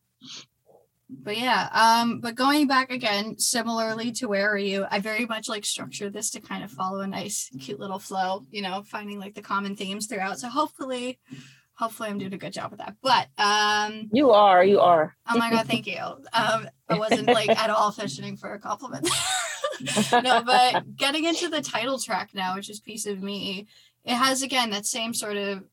But 1.09 1.37
yeah, 1.37 1.69
um, 1.73 2.19
but 2.19 2.35
going 2.35 2.67
back 2.67 2.91
again, 2.91 3.37
similarly 3.37 4.11
to 4.13 4.27
where 4.27 4.51
are 4.51 4.57
you, 4.57 4.85
I 4.89 4.99
very 4.99 5.25
much 5.25 5.47
like 5.47 5.65
structure 5.65 6.09
this 6.09 6.31
to 6.31 6.41
kind 6.41 6.63
of 6.63 6.71
follow 6.71 7.01
a 7.01 7.07
nice, 7.07 7.49
cute 7.59 7.79
little 7.79 7.99
flow, 7.99 8.45
you 8.51 8.61
know, 8.61 8.83
finding 8.83 9.19
like 9.19 9.35
the 9.35 9.41
common 9.41 9.75
themes 9.75 10.07
throughout. 10.07 10.39
So 10.39 10.49
hopefully, 10.49 11.19
hopefully 11.75 12.09
I'm 12.09 12.17
doing 12.17 12.33
a 12.33 12.37
good 12.37 12.53
job 12.53 12.71
with 12.71 12.79
that. 12.79 12.95
But 13.01 13.27
um 13.37 14.09
You 14.11 14.31
are, 14.31 14.63
you 14.63 14.79
are. 14.79 15.15
oh 15.29 15.37
my 15.37 15.51
god, 15.51 15.67
thank 15.67 15.85
you. 15.85 15.99
Um 15.99 16.67
I 16.89 16.97
wasn't 16.97 17.27
like 17.27 17.49
at 17.49 17.69
all 17.69 17.91
fishing 17.91 18.37
for 18.37 18.53
a 18.53 18.59
compliment. 18.59 19.07
no, 20.11 20.43
but 20.43 20.95
getting 20.95 21.25
into 21.25 21.49
the 21.49 21.61
title 21.61 21.99
track 21.99 22.31
now, 22.33 22.55
which 22.55 22.69
is 22.69 22.79
piece 22.79 23.05
of 23.05 23.21
me, 23.21 23.67
it 24.05 24.15
has 24.15 24.41
again 24.41 24.69
that 24.71 24.85
same 24.85 25.13
sort 25.13 25.37
of 25.37 25.63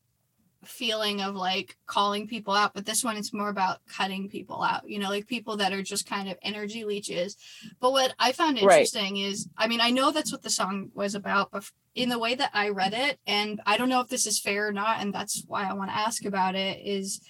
feeling 0.63 1.21
of 1.21 1.35
like 1.35 1.75
calling 1.87 2.27
people 2.27 2.53
out 2.53 2.73
but 2.73 2.85
this 2.85 3.03
one 3.03 3.17
it's 3.17 3.33
more 3.33 3.49
about 3.49 3.79
cutting 3.87 4.29
people 4.29 4.61
out 4.61 4.87
you 4.87 4.99
know 4.99 5.09
like 5.09 5.25
people 5.25 5.57
that 5.57 5.73
are 5.73 5.81
just 5.81 6.07
kind 6.07 6.29
of 6.29 6.37
energy 6.43 6.83
leeches 6.85 7.35
but 7.79 7.91
what 7.91 8.13
i 8.19 8.31
found 8.31 8.59
interesting 8.59 9.15
right. 9.15 9.23
is 9.23 9.49
i 9.57 9.67
mean 9.67 9.81
i 9.81 9.89
know 9.89 10.11
that's 10.11 10.31
what 10.31 10.43
the 10.43 10.49
song 10.51 10.91
was 10.93 11.15
about 11.15 11.49
but 11.51 11.63
in 11.95 12.09
the 12.09 12.19
way 12.19 12.35
that 12.35 12.51
i 12.53 12.69
read 12.69 12.93
it 12.93 13.19
and 13.25 13.59
i 13.65 13.75
don't 13.75 13.89
know 13.89 14.01
if 14.01 14.07
this 14.07 14.27
is 14.27 14.39
fair 14.39 14.67
or 14.67 14.71
not 14.71 14.99
and 14.99 15.11
that's 15.13 15.43
why 15.47 15.67
i 15.67 15.73
want 15.73 15.89
to 15.89 15.97
ask 15.97 16.25
about 16.25 16.53
it 16.55 16.79
is 16.85 17.21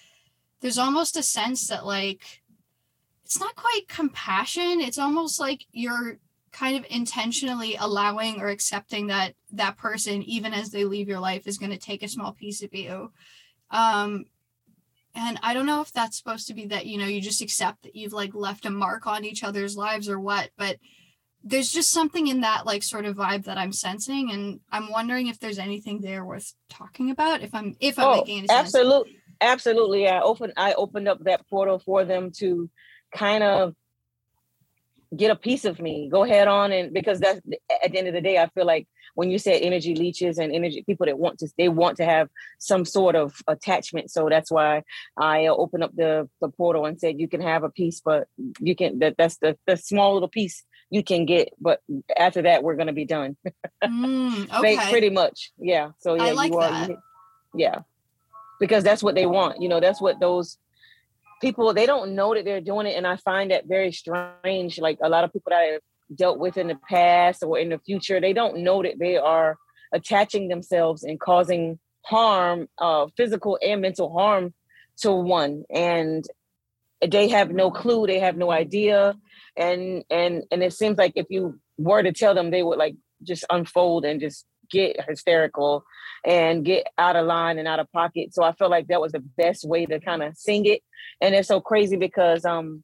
there's 0.59 0.77
almost 0.77 1.15
a 1.15 1.23
sense 1.23 1.67
that 1.67 1.85
like 1.85 2.41
it's 3.23 3.39
not 3.39 3.55
quite 3.55 3.87
compassion 3.87 4.81
it's 4.81 4.99
almost 4.99 5.39
like 5.39 5.65
you're 5.71 6.17
kind 6.51 6.77
of 6.77 6.85
intentionally 6.89 7.77
allowing 7.79 8.41
or 8.41 8.49
accepting 8.49 9.07
that 9.07 9.33
that 9.51 9.77
person 9.77 10.21
even 10.23 10.53
as 10.53 10.69
they 10.69 10.83
leave 10.83 11.07
your 11.07 11.19
life 11.19 11.47
is 11.47 11.57
going 11.57 11.71
to 11.71 11.77
take 11.77 12.03
a 12.03 12.07
small 12.07 12.33
piece 12.33 12.61
of 12.61 12.73
you. 12.73 13.11
Um 13.69 14.25
and 15.15 15.39
i 15.43 15.53
don't 15.53 15.65
know 15.65 15.81
if 15.81 15.91
that's 15.91 16.17
supposed 16.17 16.47
to 16.47 16.53
be 16.53 16.65
that 16.67 16.85
you 16.85 16.97
know 16.97 17.05
you 17.05 17.21
just 17.21 17.41
accept 17.41 17.83
that 17.83 17.95
you've 17.95 18.13
like 18.13 18.33
left 18.33 18.65
a 18.65 18.69
mark 18.69 19.07
on 19.07 19.25
each 19.25 19.43
other's 19.43 19.75
lives 19.75 20.09
or 20.09 20.19
what 20.19 20.49
but 20.57 20.77
there's 21.43 21.71
just 21.71 21.91
something 21.91 22.27
in 22.27 22.41
that 22.41 22.65
like 22.65 22.83
sort 22.83 23.05
of 23.05 23.15
vibe 23.15 23.45
that 23.45 23.57
i'm 23.57 23.73
sensing 23.73 24.31
and 24.31 24.59
i'm 24.71 24.91
wondering 24.91 25.27
if 25.27 25.39
there's 25.39 25.59
anything 25.59 26.01
there 26.01 26.23
worth 26.23 26.53
talking 26.69 27.09
about 27.11 27.41
if 27.41 27.53
i'm 27.53 27.75
if 27.79 27.97
i'm 27.97 28.05
oh, 28.05 28.15
making 28.17 28.39
any 28.39 28.47
sense. 28.47 28.59
absolutely 28.59 29.17
absolutely 29.39 30.07
i 30.07 30.19
opened 30.21 30.53
i 30.57 30.73
opened 30.73 31.07
up 31.07 31.23
that 31.23 31.47
portal 31.49 31.79
for 31.79 32.05
them 32.05 32.31
to 32.31 32.69
kind 33.15 33.43
of 33.43 33.75
get 35.15 35.31
a 35.31 35.35
piece 35.35 35.65
of 35.65 35.79
me 35.79 36.07
go 36.09 36.23
head 36.23 36.47
on 36.47 36.71
and 36.71 36.93
because 36.93 37.19
that's 37.19 37.39
at 37.83 37.91
the 37.91 37.97
end 37.97 38.07
of 38.07 38.13
the 38.13 38.21
day 38.21 38.37
i 38.37 38.47
feel 38.47 38.65
like 38.65 38.87
when 39.15 39.29
you 39.29 39.37
said 39.37 39.61
energy 39.61 39.93
leeches 39.93 40.37
and 40.37 40.53
energy 40.53 40.83
people 40.87 41.05
that 41.05 41.19
want 41.19 41.37
to 41.37 41.47
they 41.57 41.67
want 41.67 41.97
to 41.97 42.05
have 42.05 42.29
some 42.59 42.85
sort 42.85 43.15
of 43.15 43.33
attachment 43.47 44.09
so 44.09 44.29
that's 44.29 44.49
why 44.49 44.81
i 45.17 45.47
opened 45.47 45.83
up 45.83 45.93
the 45.95 46.29
the 46.39 46.47
portal 46.49 46.85
and 46.85 46.99
said 46.99 47.19
you 47.19 47.27
can 47.27 47.41
have 47.41 47.63
a 47.63 47.69
piece 47.69 47.99
but 47.99 48.27
you 48.59 48.75
can 48.75 48.99
that 48.99 49.15
that's 49.17 49.37
the, 49.37 49.57
the 49.67 49.75
small 49.75 50.13
little 50.13 50.29
piece 50.29 50.63
you 50.93 51.03
can 51.03 51.25
get. 51.25 51.53
But 51.59 51.79
after 52.17 52.41
that, 52.43 52.63
we're 52.63 52.75
gonna 52.75 52.91
be 52.91 53.05
done. 53.05 53.37
Mm, 53.81 54.53
okay. 54.59 54.89
pretty 54.91 55.09
much. 55.09 55.51
Yeah. 55.57 55.91
So 55.99 56.15
yeah, 56.15 56.33
like 56.33 56.51
you 56.51 56.57
are. 56.59 56.89
you- 56.89 56.97
yeah, 57.53 57.79
because 58.59 58.83
that's 58.83 59.01
what 59.01 59.15
they 59.15 59.25
want. 59.25 59.61
You 59.61 59.69
know, 59.69 59.79
that's 59.79 60.01
what 60.01 60.19
those 60.19 60.57
people 61.41 61.73
they 61.73 61.85
don't 61.85 62.15
know 62.15 62.33
that 62.33 62.45
they're 62.45 62.61
doing 62.61 62.87
it, 62.87 62.95
and 62.95 63.07
I 63.07 63.17
find 63.17 63.51
that 63.51 63.65
very 63.65 63.91
strange. 63.91 64.79
Like 64.79 64.99
a 65.01 65.09
lot 65.09 65.23
of 65.23 65.33
people 65.33 65.49
that 65.49 65.59
I've 65.59 65.81
dealt 66.15 66.39
with 66.39 66.57
in 66.57 66.67
the 66.67 66.77
past 66.89 67.43
or 67.43 67.57
in 67.57 67.69
the 67.69 67.79
future, 67.79 68.21
they 68.21 68.33
don't 68.33 68.59
know 68.59 68.83
that 68.83 68.99
they 68.99 69.17
are 69.17 69.57
attaching 69.91 70.47
themselves 70.47 71.03
and 71.03 71.19
causing 71.19 71.79
harm, 72.03 72.67
uh, 72.77 73.07
physical 73.17 73.59
and 73.61 73.81
mental 73.81 74.11
harm 74.13 74.53
to 74.97 75.11
one, 75.11 75.63
and 75.69 76.25
they 77.05 77.27
have 77.29 77.49
no 77.51 77.71
clue. 77.71 78.07
They 78.07 78.19
have 78.19 78.37
no 78.37 78.51
idea, 78.51 79.15
and 79.57 80.03
and 80.09 80.43
and 80.51 80.63
it 80.63 80.73
seems 80.73 80.97
like 80.97 81.13
if 81.15 81.25
you 81.29 81.59
were 81.77 82.03
to 82.03 82.13
tell 82.13 82.35
them, 82.35 82.51
they 82.51 82.63
would 82.63 82.77
like 82.77 82.95
just 83.23 83.45
unfold 83.49 84.05
and 84.05 84.19
just 84.19 84.45
get 84.71 85.07
hysterical 85.07 85.83
and 86.25 86.63
get 86.63 86.87
out 86.97 87.15
of 87.15 87.25
line 87.25 87.57
and 87.59 87.67
out 87.67 87.79
of 87.79 87.91
pocket. 87.91 88.33
So 88.33 88.43
I 88.43 88.53
felt 88.53 88.71
like 88.71 88.87
that 88.87 89.01
was 89.01 89.11
the 89.11 89.19
best 89.19 89.65
way 89.65 89.85
to 89.85 89.99
kind 89.99 90.23
of 90.23 90.37
sing 90.37 90.65
it. 90.65 90.81
And 91.19 91.35
it's 91.35 91.47
so 91.47 91.61
crazy 91.61 91.97
because 91.97 92.45
um 92.45 92.83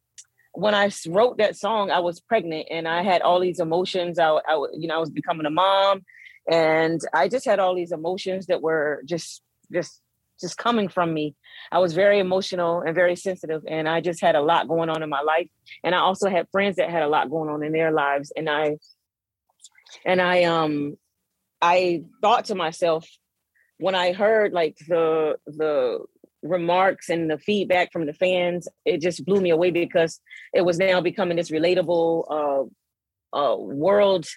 I 0.60 0.92
wrote 1.08 1.38
that 1.38 1.56
song, 1.56 1.92
I 1.92 2.00
was 2.00 2.20
pregnant 2.20 2.68
and 2.72 2.88
I 2.88 3.04
had 3.04 3.22
all 3.22 3.40
these 3.40 3.60
emotions. 3.60 4.18
I, 4.18 4.30
I 4.30 4.56
you 4.74 4.88
know, 4.88 4.96
I 4.96 5.00
was 5.00 5.12
becoming 5.12 5.46
a 5.46 5.52
mom 5.52 6.04
and 6.50 7.00
I 7.14 7.28
just 7.28 7.46
had 7.46 7.60
all 7.60 7.76
these 7.76 7.92
emotions 7.92 8.48
that 8.48 8.62
were 8.62 9.04
just 9.06 9.42
just 9.72 10.02
just 10.40 10.58
coming 10.58 10.88
from 10.88 11.14
me. 11.14 11.36
I 11.72 11.80
was 11.80 11.94
very 11.94 12.20
emotional 12.20 12.82
and 12.82 12.94
very 12.94 13.16
sensitive 13.16 13.64
and 13.68 13.90
I 13.90 14.02
just 14.02 14.22
had 14.22 14.36
a 14.36 14.42
lot 14.42 14.68
going 14.68 14.90
on 14.90 15.02
in 15.02 15.10
my 15.10 15.22
life. 15.22 15.48
And 15.84 15.96
I 15.96 16.00
also 16.00 16.30
had 16.30 16.48
friends 16.52 16.76
that 16.76 16.90
had 16.90 17.04
a 17.04 17.08
lot 17.08 17.30
going 17.30 17.50
on 17.50 17.64
in 17.64 17.72
their 17.72 17.92
lives 17.92 18.32
and 18.36 18.50
I 18.50 18.78
and 20.06 20.22
I 20.22 20.44
um 20.44 20.98
I 21.62 22.04
thought 22.22 22.46
to 22.46 22.56
myself 22.56 23.08
when 23.78 23.96
I 23.96 24.14
heard 24.14 24.54
like 24.54 24.78
the 24.88 25.38
the 25.46 26.00
remarks 26.44 27.10
and 27.10 27.30
the 27.30 27.38
feedback 27.38 27.92
from 27.92 28.06
the 28.06 28.14
fans, 28.14 28.68
it 28.86 29.02
just 29.02 29.26
blew 29.26 29.42
me 29.42 29.50
away 29.50 29.72
because 29.72 30.20
it 30.54 30.62
was 30.62 30.78
now 30.78 31.02
becoming 31.02 31.38
this 31.38 31.52
relatable 31.52 32.70
uh, 33.34 33.38
uh, 33.38 33.56
world 33.58 34.28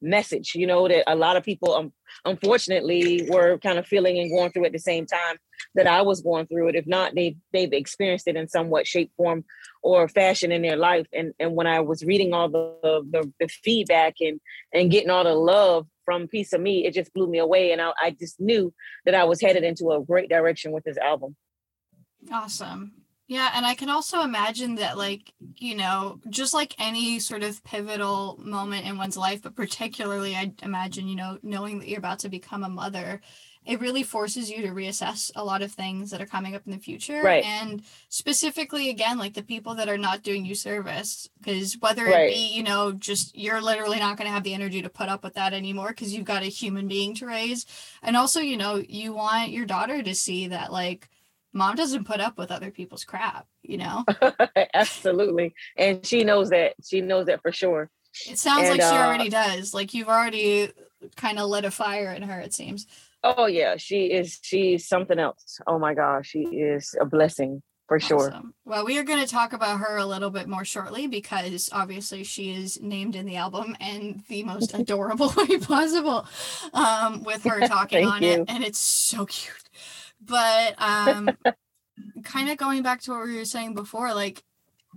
message. 0.00 0.54
You 0.54 0.66
know 0.66 0.88
that 0.88 1.10
a 1.10 1.16
lot 1.16 1.36
of 1.36 1.44
people, 1.44 1.74
um, 1.74 1.92
unfortunately, 2.24 3.28
were 3.30 3.58
kind 3.58 3.78
of 3.78 3.86
feeling 3.86 4.18
and 4.18 4.30
going 4.30 4.50
through 4.50 4.66
at 4.66 4.72
the 4.72 4.78
same 4.78 5.06
time 5.06 5.36
that 5.74 5.86
I 5.86 6.02
was 6.02 6.20
going 6.20 6.46
through 6.46 6.68
it. 6.68 6.76
If 6.76 6.86
not, 6.86 7.14
they 7.14 7.36
they've 7.52 7.72
experienced 7.72 8.28
it 8.28 8.36
in 8.36 8.48
somewhat 8.48 8.86
shape, 8.86 9.12
form, 9.16 9.44
or 9.82 10.08
fashion 10.08 10.52
in 10.52 10.62
their 10.62 10.76
life. 10.76 11.06
And 11.12 11.32
and 11.38 11.54
when 11.54 11.66
I 11.66 11.80
was 11.80 12.04
reading 12.04 12.32
all 12.32 12.48
the 12.48 13.02
the, 13.10 13.32
the 13.40 13.48
feedback 13.48 14.16
and 14.20 14.40
and 14.72 14.90
getting 14.90 15.10
all 15.10 15.24
the 15.24 15.34
love 15.34 15.86
from 16.04 16.28
Piece 16.28 16.52
of 16.52 16.60
Me, 16.60 16.86
it 16.86 16.94
just 16.94 17.12
blew 17.12 17.28
me 17.28 17.38
away. 17.38 17.72
And 17.72 17.80
I, 17.80 17.92
I 18.02 18.10
just 18.10 18.40
knew 18.40 18.72
that 19.04 19.14
I 19.14 19.24
was 19.24 19.40
headed 19.40 19.64
into 19.64 19.90
a 19.90 20.02
great 20.02 20.30
direction 20.30 20.72
with 20.72 20.84
this 20.84 20.96
album. 20.96 21.36
Awesome. 22.32 22.92
Yeah, 23.30 23.50
and 23.54 23.66
I 23.66 23.74
can 23.74 23.90
also 23.90 24.22
imagine 24.22 24.76
that, 24.76 24.96
like, 24.96 25.34
you 25.58 25.76
know, 25.76 26.18
just 26.30 26.54
like 26.54 26.74
any 26.78 27.20
sort 27.20 27.42
of 27.42 27.62
pivotal 27.62 28.38
moment 28.42 28.86
in 28.86 28.96
one's 28.96 29.18
life, 29.18 29.42
but 29.42 29.54
particularly, 29.54 30.34
I 30.34 30.54
imagine, 30.62 31.08
you 31.08 31.16
know, 31.16 31.38
knowing 31.42 31.78
that 31.78 31.88
you're 31.88 31.98
about 31.98 32.20
to 32.20 32.30
become 32.30 32.64
a 32.64 32.70
mother, 32.70 33.20
it 33.66 33.80
really 33.82 34.02
forces 34.02 34.48
you 34.50 34.62
to 34.62 34.68
reassess 34.68 35.30
a 35.36 35.44
lot 35.44 35.60
of 35.60 35.70
things 35.70 36.10
that 36.10 36.22
are 36.22 36.26
coming 36.26 36.54
up 36.54 36.62
in 36.64 36.72
the 36.72 36.78
future. 36.78 37.20
Right. 37.22 37.44
And 37.44 37.82
specifically, 38.08 38.88
again, 38.88 39.18
like 39.18 39.34
the 39.34 39.42
people 39.42 39.74
that 39.74 39.90
are 39.90 39.98
not 39.98 40.22
doing 40.22 40.46
you 40.46 40.54
service, 40.54 41.28
because 41.38 41.74
whether 41.80 42.06
it 42.06 42.10
Right. 42.12 42.32
be, 42.32 42.46
you 42.54 42.62
know, 42.62 42.92
just 42.92 43.36
you're 43.36 43.60
literally 43.60 43.98
not 43.98 44.16
going 44.16 44.26
to 44.26 44.32
have 44.32 44.42
the 44.44 44.54
energy 44.54 44.80
to 44.80 44.88
put 44.88 45.10
up 45.10 45.22
with 45.22 45.34
that 45.34 45.52
anymore 45.52 45.88
because 45.88 46.14
you've 46.14 46.24
got 46.24 46.42
a 46.42 46.46
human 46.46 46.88
being 46.88 47.14
to 47.16 47.26
raise. 47.26 47.66
And 48.02 48.16
also, 48.16 48.40
you 48.40 48.56
know, 48.56 48.76
you 48.88 49.12
want 49.12 49.50
your 49.50 49.66
daughter 49.66 50.02
to 50.02 50.14
see 50.14 50.48
that, 50.48 50.72
like, 50.72 51.10
mom 51.52 51.74
doesn't 51.74 52.04
put 52.04 52.20
up 52.20 52.38
with 52.38 52.50
other 52.50 52.70
people's 52.70 53.04
crap 53.04 53.46
you 53.62 53.76
know 53.76 54.04
Absolutely. 54.74 55.54
And 55.76 56.04
she 56.04 56.24
knows 56.24 56.50
that. 56.50 56.74
She 56.84 57.00
knows 57.00 57.26
that 57.26 57.42
for 57.42 57.52
sure. 57.52 57.90
it 58.28 58.38
sounds 58.38 58.68
like 58.68 58.80
she 58.80 58.86
uh, 58.86 59.06
already 59.06 59.28
does 59.28 59.74
like 59.74 59.94
you've 59.94 60.08
already 60.08 60.70
kind 61.16 61.38
of 61.38 61.48
lit 61.48 61.64
a 61.64 61.70
fire 61.70 62.12
in 62.12 62.22
her 62.22 62.40
it 62.40 62.54
seems 62.54 62.86
Oh 63.24 63.46
yeah, 63.46 63.76
she 63.76 64.06
is 64.06 64.38
she's 64.42 64.86
something 64.86 65.18
else. 65.18 65.58
Oh 65.66 65.78
my 65.78 65.94
gosh, 65.94 66.28
she 66.28 66.40
is 66.40 66.94
a 67.00 67.04
blessing 67.04 67.62
for 67.88 67.98
sure. 67.98 68.32
Well 68.64 68.84
we 68.84 68.98
are 68.98 69.02
going 69.02 69.24
to 69.24 69.30
talk 69.30 69.52
about 69.52 69.80
her 69.80 69.96
a 69.96 70.06
little 70.06 70.30
bit 70.30 70.46
more 70.46 70.64
shortly 70.64 71.06
because 71.08 71.68
obviously 71.72 72.22
she 72.22 72.52
is 72.52 72.80
named 72.80 73.16
in 73.16 73.26
the 73.26 73.36
album 73.36 73.76
in 73.80 74.22
the 74.28 74.44
most 74.44 74.74
adorable 74.78 75.32
way 75.36 75.58
possible 75.58 76.26
um 76.74 77.24
with 77.24 77.42
her 77.44 77.66
talking 77.66 78.06
on 78.06 78.22
you. 78.22 78.30
it 78.30 78.44
and 78.46 78.62
it's 78.62 78.78
so 78.78 79.26
cute 79.26 79.68
but 80.20 80.74
um 80.78 81.30
kind 82.22 82.48
of 82.50 82.56
going 82.56 82.82
back 82.82 83.00
to 83.00 83.12
what 83.12 83.24
we 83.24 83.36
were 83.36 83.44
saying 83.44 83.74
before 83.74 84.14
like 84.14 84.42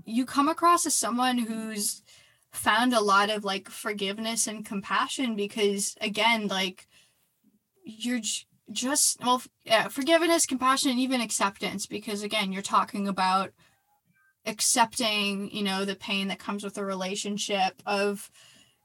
you 0.06 0.26
come 0.26 0.50
across 0.50 0.86
as 0.86 0.96
someone 0.96 1.38
who's 1.38 2.02
found 2.52 2.94
a 2.94 3.02
lot 3.02 3.30
of 3.30 3.44
like 3.44 3.70
forgiveness 3.70 4.48
and 4.48 4.66
compassion 4.66 5.36
because 5.36 5.96
again 6.02 6.48
like 6.48 6.88
you're 7.84 8.20
j- 8.20 8.46
just 8.72 9.24
well 9.24 9.42
yeah 9.64 9.88
forgiveness 9.88 10.46
compassion 10.46 10.92
and 10.92 11.00
even 11.00 11.22
acceptance 11.22 11.86
because 11.86 12.24
again 12.24 12.52
you're 12.52 12.62
talking 12.62 13.08
about 13.08 13.52
accepting 14.46 15.50
you 15.52 15.64
know 15.64 15.86
the 15.86 15.96
pain 15.96 16.28
that 16.28 16.40
comes 16.40 16.64
with 16.64 16.78
a 16.78 16.86
relationship 16.86 17.82
of 17.86 18.30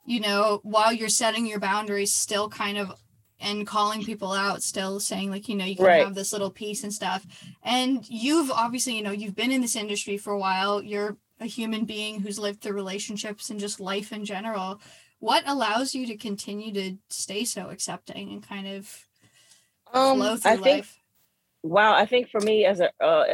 you 0.04 0.20
know 0.20 0.60
while 0.62 0.92
you're 0.92 1.08
setting 1.08 1.46
your 1.46 1.60
boundaries 1.60 2.12
still 2.12 2.48
kind 2.48 2.78
of 2.78 2.92
and 3.40 3.66
calling 3.66 4.04
people 4.04 4.32
out 4.32 4.62
still 4.62 4.98
saying 5.00 5.30
like 5.30 5.48
you 5.48 5.54
know 5.56 5.64
you 5.64 5.76
can 5.76 5.84
Right. 5.84 6.06
have 6.06 6.14
this 6.14 6.32
little 6.32 6.50
piece 6.50 6.82
and 6.84 6.92
stuff. 6.92 7.26
And 7.62 8.08
you've 8.08 8.50
obviously 8.50 8.96
you 8.96 9.02
know 9.02 9.10
you've 9.12 9.34
been 9.36 9.52
in 9.52 9.60
this 9.62 9.76
industry 9.76 10.16
for 10.18 10.32
a 10.32 10.38
while. 10.38 10.82
You're 10.82 11.16
a 11.40 11.46
human 11.46 11.84
being 11.84 12.20
who's 12.20 12.38
lived 12.38 12.60
through 12.62 12.72
relationships 12.74 13.50
and 13.50 13.60
just 13.60 13.80
life 13.80 14.12
in 14.12 14.24
general. 14.24 14.80
What 15.18 15.44
allows 15.46 15.94
you 15.94 16.06
to 16.08 16.16
continue 16.16 16.72
to 16.74 16.96
stay 17.10 17.44
so 17.44 17.70
accepting 17.70 18.32
and 18.32 18.46
kind 18.46 18.66
of 18.68 19.06
Um 19.92 20.18
flow 20.18 20.36
through 20.36 20.52
I 20.52 20.56
think 20.56 20.62
life? 20.78 20.98
Wow, 21.62 21.94
I 21.94 22.06
think 22.06 22.30
for 22.30 22.40
me 22.40 22.64
as 22.64 22.80
a 22.80 22.90
uh, 23.02 23.24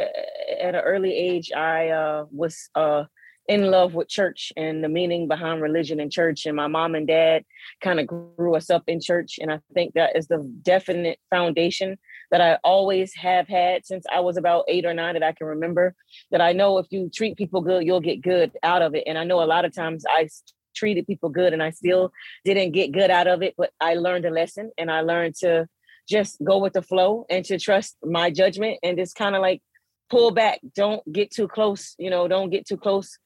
at 0.59 0.75
an 0.75 0.81
early 0.81 1.13
age 1.13 1.51
I 1.53 1.89
uh 1.89 2.25
was 2.31 2.69
uh 2.75 3.05
in 3.47 3.69
love 3.69 3.93
with 3.93 4.07
church 4.07 4.53
and 4.55 4.83
the 4.83 4.89
meaning 4.89 5.27
behind 5.27 5.61
religion 5.61 5.99
and 5.99 6.11
church. 6.11 6.45
And 6.45 6.55
my 6.55 6.67
mom 6.67 6.95
and 6.95 7.05
dad 7.05 7.43
kind 7.81 7.99
of 7.99 8.07
grew 8.07 8.55
us 8.55 8.69
up 8.69 8.83
in 8.87 9.01
church 9.01 9.37
and 9.39 9.51
I 9.51 9.59
think 9.73 9.93
that 9.93 10.15
is 10.15 10.27
the 10.27 10.43
definite 10.61 11.19
foundation 11.29 11.97
that 12.31 12.41
I 12.41 12.57
always 12.63 13.13
have 13.15 13.47
had 13.47 13.85
since 13.85 14.05
I 14.11 14.21
was 14.21 14.37
about 14.37 14.65
8 14.67 14.85
or 14.85 14.93
9 14.93 15.13
that 15.13 15.23
I 15.23 15.33
can 15.33 15.47
remember 15.47 15.93
that 16.31 16.41
I 16.41 16.53
know 16.53 16.77
if 16.77 16.87
you 16.89 17.09
treat 17.13 17.37
people 17.37 17.61
good 17.61 17.85
you'll 17.85 17.99
get 17.99 18.21
good 18.21 18.51
out 18.63 18.81
of 18.81 18.95
it. 18.95 19.03
And 19.07 19.17
I 19.17 19.25
know 19.25 19.43
a 19.43 19.45
lot 19.45 19.65
of 19.65 19.75
times 19.75 20.05
I 20.07 20.29
treated 20.75 21.05
people 21.05 21.29
good 21.29 21.53
and 21.53 21.61
I 21.61 21.71
still 21.71 22.11
didn't 22.45 22.71
get 22.71 22.91
good 22.91 23.11
out 23.11 23.27
of 23.27 23.43
it 23.43 23.55
but 23.57 23.71
I 23.79 23.95
learned 23.95 24.25
a 24.25 24.31
lesson 24.31 24.71
and 24.77 24.89
I 24.89 25.01
learned 25.01 25.35
to 25.41 25.67
just 26.07 26.37
go 26.43 26.59
with 26.59 26.73
the 26.73 26.81
flow 26.81 27.25
and 27.29 27.43
to 27.45 27.59
trust 27.59 27.97
my 28.03 28.29
judgment 28.29 28.79
and 28.83 28.97
just 28.97 29.15
kind 29.15 29.35
of 29.35 29.41
like 29.41 29.61
pull 30.09 30.31
back. 30.31 30.59
Don't 30.75 31.01
get 31.11 31.29
too 31.29 31.49
close 31.49 31.93
you 31.99 32.09
know 32.09 32.29
don't 32.29 32.49
get 32.49 32.65
too 32.65 32.77
close 32.77 33.17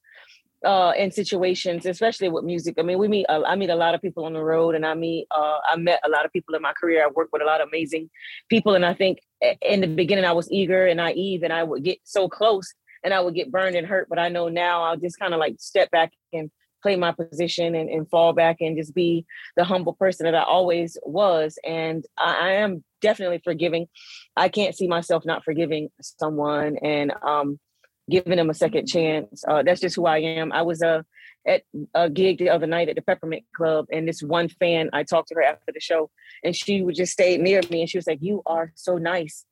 uh 0.66 0.92
in 0.98 1.12
situations 1.12 1.86
especially 1.86 2.30
with 2.30 2.44
music. 2.44 2.76
I 2.80 2.82
mean 2.82 2.98
we 2.98 3.08
meet 3.08 3.26
uh, 3.30 3.44
i 3.46 3.56
meet 3.56 3.70
a 3.70 3.76
lot 3.76 3.96
of 3.96 4.02
people 4.02 4.26
on 4.26 4.34
the 4.34 4.44
road 4.44 4.76
and 4.76 4.86
i 4.86 4.94
meet 4.94 5.28
uh 5.32 5.60
i 5.70 5.76
met 5.76 6.00
a 6.04 6.10
lot 6.10 6.26
of 6.26 6.34
people 6.34 6.56
in 6.56 6.62
my 6.62 6.74
career. 6.74 7.04
I 7.04 7.10
work 7.10 7.30
with 7.32 7.42
a 7.42 7.46
lot 7.46 7.62
of 7.62 7.68
amazing 7.68 8.10
people 8.50 8.76
and 8.76 8.86
i 8.86 8.94
think 8.94 9.20
in 9.62 9.82
the 9.82 9.88
beginning 9.88 10.26
i 10.26 10.32
was 10.32 10.52
eager 10.52 10.88
and 10.88 10.98
naive 10.98 11.44
and 11.44 11.54
i 11.54 11.64
would 11.64 11.84
get 11.84 12.00
so 12.04 12.28
close 12.28 12.74
and 13.04 13.14
i 13.14 13.20
would 13.20 13.36
get 13.36 13.52
burned 13.52 13.76
and 13.76 13.86
hurt 13.86 14.08
but 14.10 14.20
i 14.20 14.30
know 14.30 14.48
now 14.48 14.84
i'll 14.84 14.98
just 14.98 15.20
kind 15.20 15.34
of 15.34 15.40
like 15.40 15.56
step 15.60 15.92
back 15.92 16.12
and 16.34 16.50
play 16.84 16.96
my 16.96 17.12
position 17.12 17.74
and, 17.76 17.90
and 17.90 18.10
fall 18.10 18.34
back 18.34 18.58
and 18.60 18.78
just 18.78 18.94
be 18.94 19.26
the 19.56 19.64
humble 19.64 19.94
person 19.94 20.26
that 20.26 20.36
i 20.36 20.44
always 20.44 20.98
was 21.04 21.60
and 21.64 22.06
I, 22.18 22.50
I 22.50 22.52
am 22.54 22.84
definitely 23.02 23.42
forgiving. 23.44 23.88
I 24.36 24.50
can't 24.50 24.76
see 24.76 24.88
myself 24.88 25.26
not 25.26 25.44
forgiving 25.44 25.90
someone 26.02 26.78
and 26.78 27.14
um 27.22 27.60
giving 28.10 28.38
them 28.38 28.50
a 28.50 28.54
second 28.54 28.88
chance. 28.88 29.44
Uh, 29.48 29.64
that's 29.64 29.82
just 29.82 29.96
who 29.96 30.06
I 30.06 30.20
am. 30.20 30.52
I 30.52 30.62
was 30.62 30.82
uh, 30.82 31.04
at 31.48 31.64
a 31.94 32.10
gig 32.10 32.40
the 32.40 32.50
other 32.50 32.68
night 32.68 32.90
at 32.90 32.96
the 32.96 33.02
Peppermint 33.02 33.44
Club, 33.56 33.86
and 33.92 34.08
this 34.08 34.22
one 34.22 34.48
fan, 34.48 34.90
I 34.94 35.04
talked 35.04 35.30
to 35.30 35.36
her 35.36 35.44
after 35.44 35.72
the 35.74 35.80
show, 35.80 36.10
and 36.44 36.56
she 36.56 36.82
would 36.82 36.96
just 36.96 37.14
stay 37.14 37.38
near 37.38 37.62
me, 37.70 37.82
and 37.82 37.90
she 37.90 37.98
was 37.98 38.08
like, 38.08 38.20
"You 38.22 38.42
are 38.46 38.72
so 38.76 38.98
nice." 38.98 39.46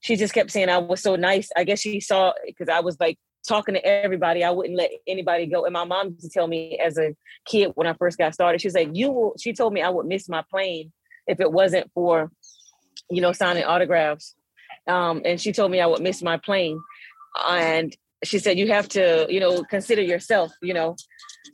She 0.00 0.16
just 0.16 0.32
kept 0.32 0.50
saying 0.50 0.68
I 0.68 0.78
was 0.78 1.02
so 1.02 1.16
nice. 1.16 1.50
I 1.56 1.64
guess 1.64 1.80
she 1.80 2.00
saw 2.00 2.32
because 2.46 2.68
I 2.68 2.80
was 2.80 2.98
like 2.98 3.18
talking 3.46 3.74
to 3.74 3.84
everybody. 3.84 4.44
I 4.44 4.50
wouldn't 4.50 4.76
let 4.76 4.90
anybody 5.06 5.46
go. 5.46 5.64
And 5.64 5.72
my 5.72 5.84
mom 5.84 6.10
used 6.10 6.22
to 6.22 6.30
tell 6.30 6.46
me 6.46 6.78
as 6.78 6.98
a 6.98 7.14
kid 7.46 7.72
when 7.74 7.86
I 7.86 7.94
first 7.94 8.18
got 8.18 8.34
started, 8.34 8.60
she 8.60 8.68
was 8.68 8.74
like, 8.74 8.90
"You 8.92 9.10
will." 9.10 9.34
She 9.40 9.52
told 9.52 9.72
me 9.72 9.82
I 9.82 9.90
would 9.90 10.06
miss 10.06 10.28
my 10.28 10.42
plane 10.50 10.92
if 11.26 11.40
it 11.40 11.52
wasn't 11.52 11.90
for, 11.94 12.30
you 13.10 13.20
know, 13.20 13.32
signing 13.32 13.64
autographs. 13.64 14.34
Um, 14.86 15.22
and 15.24 15.40
she 15.40 15.52
told 15.52 15.70
me 15.70 15.80
I 15.80 15.86
would 15.86 16.00
miss 16.00 16.22
my 16.22 16.38
plane 16.38 16.80
and 17.48 17.96
she 18.24 18.38
said 18.38 18.58
you 18.58 18.68
have 18.68 18.88
to 18.88 19.26
you 19.28 19.40
know 19.40 19.62
consider 19.64 20.02
yourself 20.02 20.52
you 20.62 20.74
know 20.74 20.94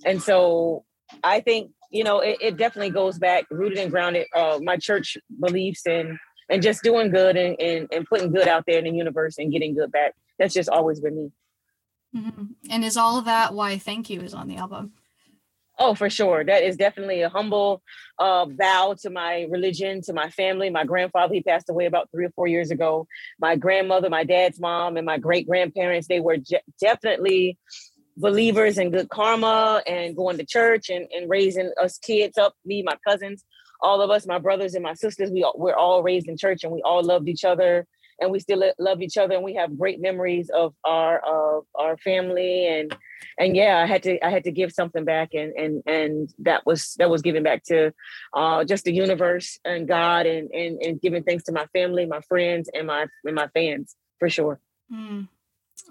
and 0.04 0.22
so 0.22 0.84
I 1.22 1.40
think 1.40 1.70
you 1.90 2.04
know 2.04 2.20
it, 2.20 2.38
it 2.40 2.56
definitely 2.56 2.90
goes 2.90 3.18
back 3.18 3.44
rooted 3.50 3.78
and 3.78 3.90
grounded. 3.90 4.26
Uh, 4.34 4.58
my 4.62 4.76
church 4.76 5.16
beliefs 5.40 5.86
and 5.86 6.18
and 6.48 6.62
just 6.62 6.82
doing 6.82 7.10
good 7.10 7.36
and, 7.36 7.60
and 7.60 7.88
and 7.92 8.06
putting 8.06 8.32
good 8.32 8.48
out 8.48 8.64
there 8.66 8.78
in 8.78 8.84
the 8.84 8.90
universe 8.90 9.38
and 9.38 9.52
getting 9.52 9.74
good 9.74 9.92
back. 9.92 10.14
That's 10.38 10.54
just 10.54 10.68
always 10.68 11.00
been 11.00 11.16
me. 11.16 11.30
Mm-hmm. 12.14 12.44
And 12.70 12.84
is 12.84 12.96
all 12.96 13.18
of 13.18 13.24
that 13.24 13.54
why 13.54 13.78
"Thank 13.78 14.10
You" 14.10 14.20
is 14.20 14.34
on 14.34 14.48
the 14.48 14.56
album? 14.56 14.92
Oh, 15.78 15.94
for 15.94 16.08
sure. 16.08 16.42
That 16.42 16.62
is 16.62 16.76
definitely 16.76 17.20
a 17.20 17.28
humble 17.28 17.82
uh, 18.18 18.46
vow 18.46 18.94
to 19.02 19.10
my 19.10 19.46
religion, 19.50 20.00
to 20.02 20.14
my 20.14 20.30
family. 20.30 20.70
My 20.70 20.84
grandfather, 20.84 21.34
he 21.34 21.42
passed 21.42 21.68
away 21.68 21.84
about 21.84 22.10
three 22.10 22.24
or 22.24 22.30
four 22.30 22.46
years 22.46 22.70
ago. 22.70 23.06
My 23.38 23.56
grandmother, 23.56 24.08
my 24.08 24.24
dad's 24.24 24.58
mom, 24.58 24.96
and 24.96 25.04
my 25.04 25.18
great 25.18 25.46
grandparents, 25.46 26.08
they 26.08 26.20
were 26.20 26.38
je- 26.38 26.62
definitely 26.80 27.58
believers 28.16 28.78
in 28.78 28.90
good 28.90 29.10
karma 29.10 29.82
and 29.86 30.16
going 30.16 30.38
to 30.38 30.46
church 30.46 30.88
and, 30.88 31.06
and 31.14 31.28
raising 31.28 31.70
us 31.78 31.98
kids 31.98 32.38
up, 32.38 32.54
me, 32.64 32.82
my 32.82 32.96
cousins, 33.06 33.44
all 33.82 34.00
of 34.00 34.08
us, 34.08 34.26
my 34.26 34.38
brothers 34.38 34.74
and 34.74 34.82
my 34.82 34.94
sisters. 34.94 35.30
We, 35.30 35.44
all, 35.44 35.54
we're 35.58 35.76
all 35.76 36.02
raised 36.02 36.26
in 36.26 36.38
church 36.38 36.64
and 36.64 36.72
we 36.72 36.80
all 36.80 37.02
loved 37.02 37.28
each 37.28 37.44
other 37.44 37.86
and 38.20 38.30
we 38.30 38.40
still 38.40 38.62
love 38.78 39.02
each 39.02 39.16
other 39.16 39.34
and 39.34 39.44
we 39.44 39.54
have 39.54 39.78
great 39.78 40.00
memories 40.00 40.50
of 40.50 40.74
our 40.84 41.18
of 41.18 41.64
our 41.74 41.96
family 41.98 42.66
and 42.66 42.96
and 43.38 43.56
yeah 43.56 43.78
i 43.78 43.86
had 43.86 44.02
to 44.02 44.24
i 44.24 44.30
had 44.30 44.44
to 44.44 44.52
give 44.52 44.72
something 44.72 45.04
back 45.04 45.30
and 45.34 45.52
and 45.54 45.82
and 45.86 46.34
that 46.38 46.64
was 46.66 46.94
that 46.98 47.10
was 47.10 47.22
giving 47.22 47.42
back 47.42 47.62
to 47.64 47.92
uh 48.34 48.64
just 48.64 48.84
the 48.84 48.92
universe 48.92 49.58
and 49.64 49.88
god 49.88 50.26
and 50.26 50.50
and 50.50 50.80
and 50.82 51.00
giving 51.00 51.22
thanks 51.22 51.44
to 51.44 51.52
my 51.52 51.66
family 51.72 52.06
my 52.06 52.20
friends 52.22 52.70
and 52.72 52.86
my 52.86 53.06
and 53.24 53.34
my 53.34 53.48
fans 53.48 53.96
for 54.18 54.28
sure 54.28 54.60
mm. 54.92 55.28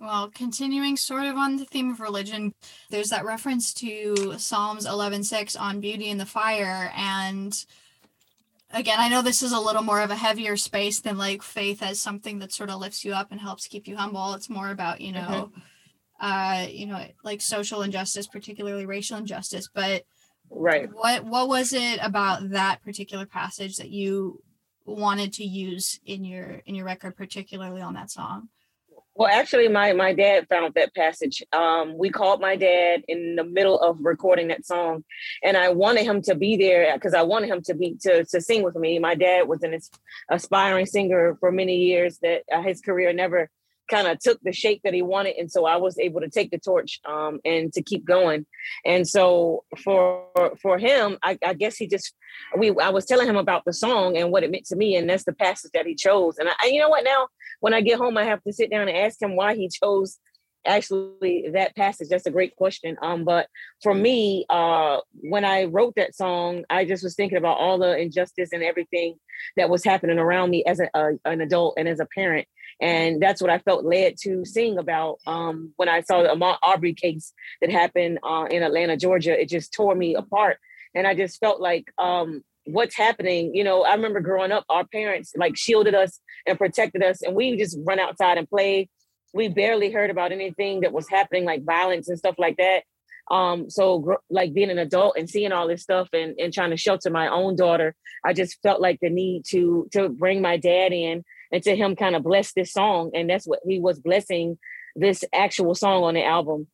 Well, 0.02 0.30
continuing 0.34 0.98
sort 0.98 1.26
of 1.26 1.38
on 1.38 1.56
the 1.56 1.64
theme 1.66 1.92
of 1.92 2.00
religion, 2.00 2.54
there's 2.90 3.10
that 3.10 3.24
reference 3.24 3.74
to 3.76 4.34
Psalms 4.38 4.86
11:6 4.86 5.56
on 5.56 5.80
beauty 5.80 6.10
in 6.10 6.18
the 6.18 6.26
fire 6.26 6.92
and 6.96 7.66
again, 8.76 9.00
I 9.00 9.10
know 9.10 9.22
this 9.22 9.42
is 9.42 9.54
a 9.54 9.60
little 9.60 9.82
more 9.82 10.02
of 10.02 10.12
a 10.12 10.16
heavier 10.16 10.58
space 10.58 11.00
than 11.00 11.18
like 11.18 11.42
faith 11.42 11.82
as 11.82 12.00
something 12.00 12.40
that 12.40 12.52
sort 12.52 12.70
of 12.70 12.80
lifts 12.80 13.06
you 13.06 13.14
up 13.14 13.32
and 13.32 13.40
helps 13.40 13.68
keep 13.68 13.88
you 13.88 13.96
humble. 13.96 14.34
It's 14.34 14.50
more 14.50 14.70
about, 14.70 15.02
you 15.02 15.14
know, 15.14 15.52
mm-hmm. 15.52 15.60
uh, 16.20 16.68
you 16.70 16.86
know, 16.86 17.04
like 17.24 17.42
social 17.42 17.82
injustice, 17.82 18.28
particularly 18.28 18.86
racial 18.86 19.18
injustice. 19.18 19.70
But 19.74 20.04
right. 20.50 20.90
What 20.92 21.26
what 21.26 21.48
was 21.48 21.74
it 21.74 22.00
about 22.02 22.50
that 22.52 22.84
particular 22.84 23.26
passage 23.26 23.78
that 23.78 23.90
you 23.90 24.44
wanted 24.86 25.34
to 25.34 25.44
use 25.44 26.00
in 26.06 26.26
your 26.26 26.62
in 26.66 26.76
your 26.76 26.86
record, 26.86 27.16
particularly 27.16 27.82
on 27.82 27.94
that 27.94 28.12
song? 28.12 28.50
Well, 29.18 29.30
actually, 29.32 29.70
my 29.70 29.94
my 29.94 30.12
dad 30.14 30.48
found 30.50 30.74
that 30.74 30.94
passage. 30.94 31.42
Um, 31.54 31.98
we 31.98 32.10
called 32.10 32.42
my 32.42 32.58
dad 32.58 33.04
in 33.08 33.38
the 33.38 33.46
middle 33.46 33.80
of 33.80 33.98
recording 34.02 34.50
that 34.50 34.66
song, 34.66 35.06
and 35.42 35.56
I 35.56 35.70
wanted 35.70 36.04
him 36.04 36.22
to 36.24 36.36
be 36.36 36.58
there 36.58 36.94
because 36.94 37.14
I 37.14 37.22
wanted 37.22 37.50
him 37.50 37.62
to 37.64 37.74
be 37.74 37.96
to 38.02 38.26
to 38.26 38.42
sing 38.42 38.62
with 38.62 38.76
me. 38.76 39.00
My 39.00 39.16
dad 39.16 39.48
was 39.48 39.64
an 39.64 39.80
aspiring 40.30 40.86
singer 40.86 41.38
for 41.40 41.50
many 41.50 41.78
years. 41.78 42.18
That 42.24 42.44
uh, 42.52 42.62
his 42.62 42.82
career 42.82 43.14
never 43.14 43.50
kind 43.90 44.08
of 44.08 44.20
took 44.20 44.40
the 44.42 44.52
shape 44.52 44.82
that 44.84 44.94
he 44.94 45.02
wanted, 45.02 45.36
and 45.38 45.52
so 45.52 45.66
I 45.66 45.78
was 45.78 45.98
able 46.00 46.22
to 46.22 46.30
take 46.30 46.52
the 46.52 46.58
torch 46.58 47.00
um, 47.06 47.40
and 47.46 47.72
to 47.74 47.82
keep 47.82 48.06
going. 48.06 48.46
And 48.86 49.08
so 49.08 49.64
for 49.84 50.28
for 50.62 50.78
him, 50.78 51.18
I, 51.24 51.38
I 51.46 51.54
guess 51.54 51.78
he 51.78 51.88
just 51.88 52.14
we 52.58 52.76
I 52.78 52.90
was 52.90 53.06
telling 53.06 53.28
him 53.28 53.38
about 53.38 53.64
the 53.66 53.74
song 53.74 54.18
and 54.18 54.32
what 54.32 54.44
it 54.44 54.52
meant 54.52 54.66
to 54.68 54.76
me, 54.76 54.96
and 54.96 55.10
that's 55.10 55.26
the 55.26 55.34
passage 55.34 55.72
that 55.74 55.86
he 55.86 55.96
chose. 55.96 56.38
And 56.38 56.50
I, 56.50 56.68
you 56.68 56.80
know 56.80 56.90
what 56.90 57.04
now 57.04 57.28
when 57.60 57.74
I 57.74 57.82
get 57.82 57.98
home, 57.98 58.18
I 58.18 58.26
have 58.26 58.44
to 58.44 58.54
sit 58.54 58.70
down 58.70 58.88
and 58.88 58.98
ask 58.98 59.22
him 59.22 59.36
why 59.36 59.56
he 59.56 59.70
chose 59.70 60.18
actually 60.66 61.50
that 61.54 61.76
passage. 61.76 62.10
That's 62.10 62.26
a 62.26 62.32
great 62.32 62.56
question. 62.56 62.98
Um, 63.02 63.24
but 63.24 63.48
for 63.82 63.94
me, 63.94 64.46
uh, 64.50 65.00
when 65.22 65.46
I 65.46 65.66
wrote 65.66 65.96
that 65.96 66.16
song, 66.16 66.64
I 66.70 66.86
just 66.86 67.04
was 67.04 67.16
thinking 67.16 67.38
about 67.38 67.58
all 67.58 67.78
the 67.78 67.98
injustice 67.98 68.50
and 68.54 68.64
everything 68.64 69.16
that 69.58 69.70
was 69.70 69.84
happening 69.84 70.20
around 70.20 70.50
me 70.50 70.64
as 70.66 70.80
a, 70.80 70.90
a, 70.94 71.12
an 71.26 71.42
adult 71.42 71.76
and 71.78 71.88
as 71.88 72.00
a 72.00 72.06
parent. 72.06 72.48
And 72.82 73.22
that's 73.22 73.42
what 73.42 73.52
I 73.52 73.60
felt 73.60 73.86
led 73.86 74.16
to 74.24 74.44
sing 74.44 74.78
about 74.78 75.20
um, 75.26 75.74
when 75.78 75.88
I 75.88 76.02
saw 76.02 76.24
the 76.24 76.58
Arbery 76.62 76.94
case 76.94 77.34
that 77.62 77.72
happened 77.72 78.20
uh, 78.24 78.46
in 78.50 78.64
Atlanta, 78.64 78.98
Georgia. 78.98 79.40
It 79.40 79.50
just 79.50 79.74
tore 79.74 79.96
me 79.96 80.16
apart. 80.16 80.58
And 80.94 81.08
I 81.08 81.14
just 81.14 81.40
felt 81.40 81.62
like 81.62 81.92
um, 81.98 82.44
what's 82.66 82.96
happening 82.96 83.54
you 83.54 83.64
know 83.64 83.84
i 83.84 83.94
remember 83.94 84.20
growing 84.20 84.52
up 84.52 84.66
our 84.70 84.86
parents 84.86 85.34
like 85.38 85.56
shielded 85.56 85.94
us 85.94 86.20
and 86.48 86.58
protected 86.58 87.04
us 87.04 87.22
and 87.22 87.36
we 87.36 87.56
just 87.56 87.78
run 87.86 88.00
outside 88.00 88.38
and 88.38 88.50
play 88.50 88.90
we 89.36 89.50
barely 89.50 89.92
heard 89.92 90.10
about 90.10 90.32
anything 90.32 90.82
that 90.82 90.94
was 90.94 91.08
happening 91.10 91.46
like 91.46 91.64
violence 91.64 92.10
and 92.10 92.18
stuff 92.18 92.36
like 92.40 92.58
that. 92.58 92.84
Um 93.30 93.70
so 93.70 94.18
like 94.30 94.54
being 94.54 94.72
an 94.72 94.80
adult 94.80 95.18
and 95.18 95.30
seeing 95.30 95.52
all 95.52 95.68
this 95.68 95.84
stuff 95.84 96.10
and, 96.14 96.36
and 96.40 96.54
trying 96.54 96.72
to 96.72 96.78
shelter 96.78 97.10
my 97.10 97.28
own 97.28 97.56
daughter 97.56 97.96
i 98.24 98.34
just 98.34 98.62
felt 98.62 98.80
like 98.80 99.00
the 99.02 99.10
need 99.10 99.46
to 99.50 99.88
to 99.94 100.10
bring 100.10 100.44
my 100.44 100.58
dad 100.58 100.94
in 100.94 101.24
and 101.52 101.64
to 101.64 101.76
him 101.76 101.96
kind 101.96 102.16
of 102.16 102.24
bless 102.24 102.54
this 102.54 102.74
song. 102.74 103.12
And 103.14 103.30
that's 103.30 103.46
what 103.46 103.60
he 103.66 103.80
was 103.80 104.00
blessing 104.00 104.58
this 104.96 105.24
actual 105.34 105.76
song 105.76 106.04
on 106.04 106.14
the 106.14 106.24
album 106.24 106.68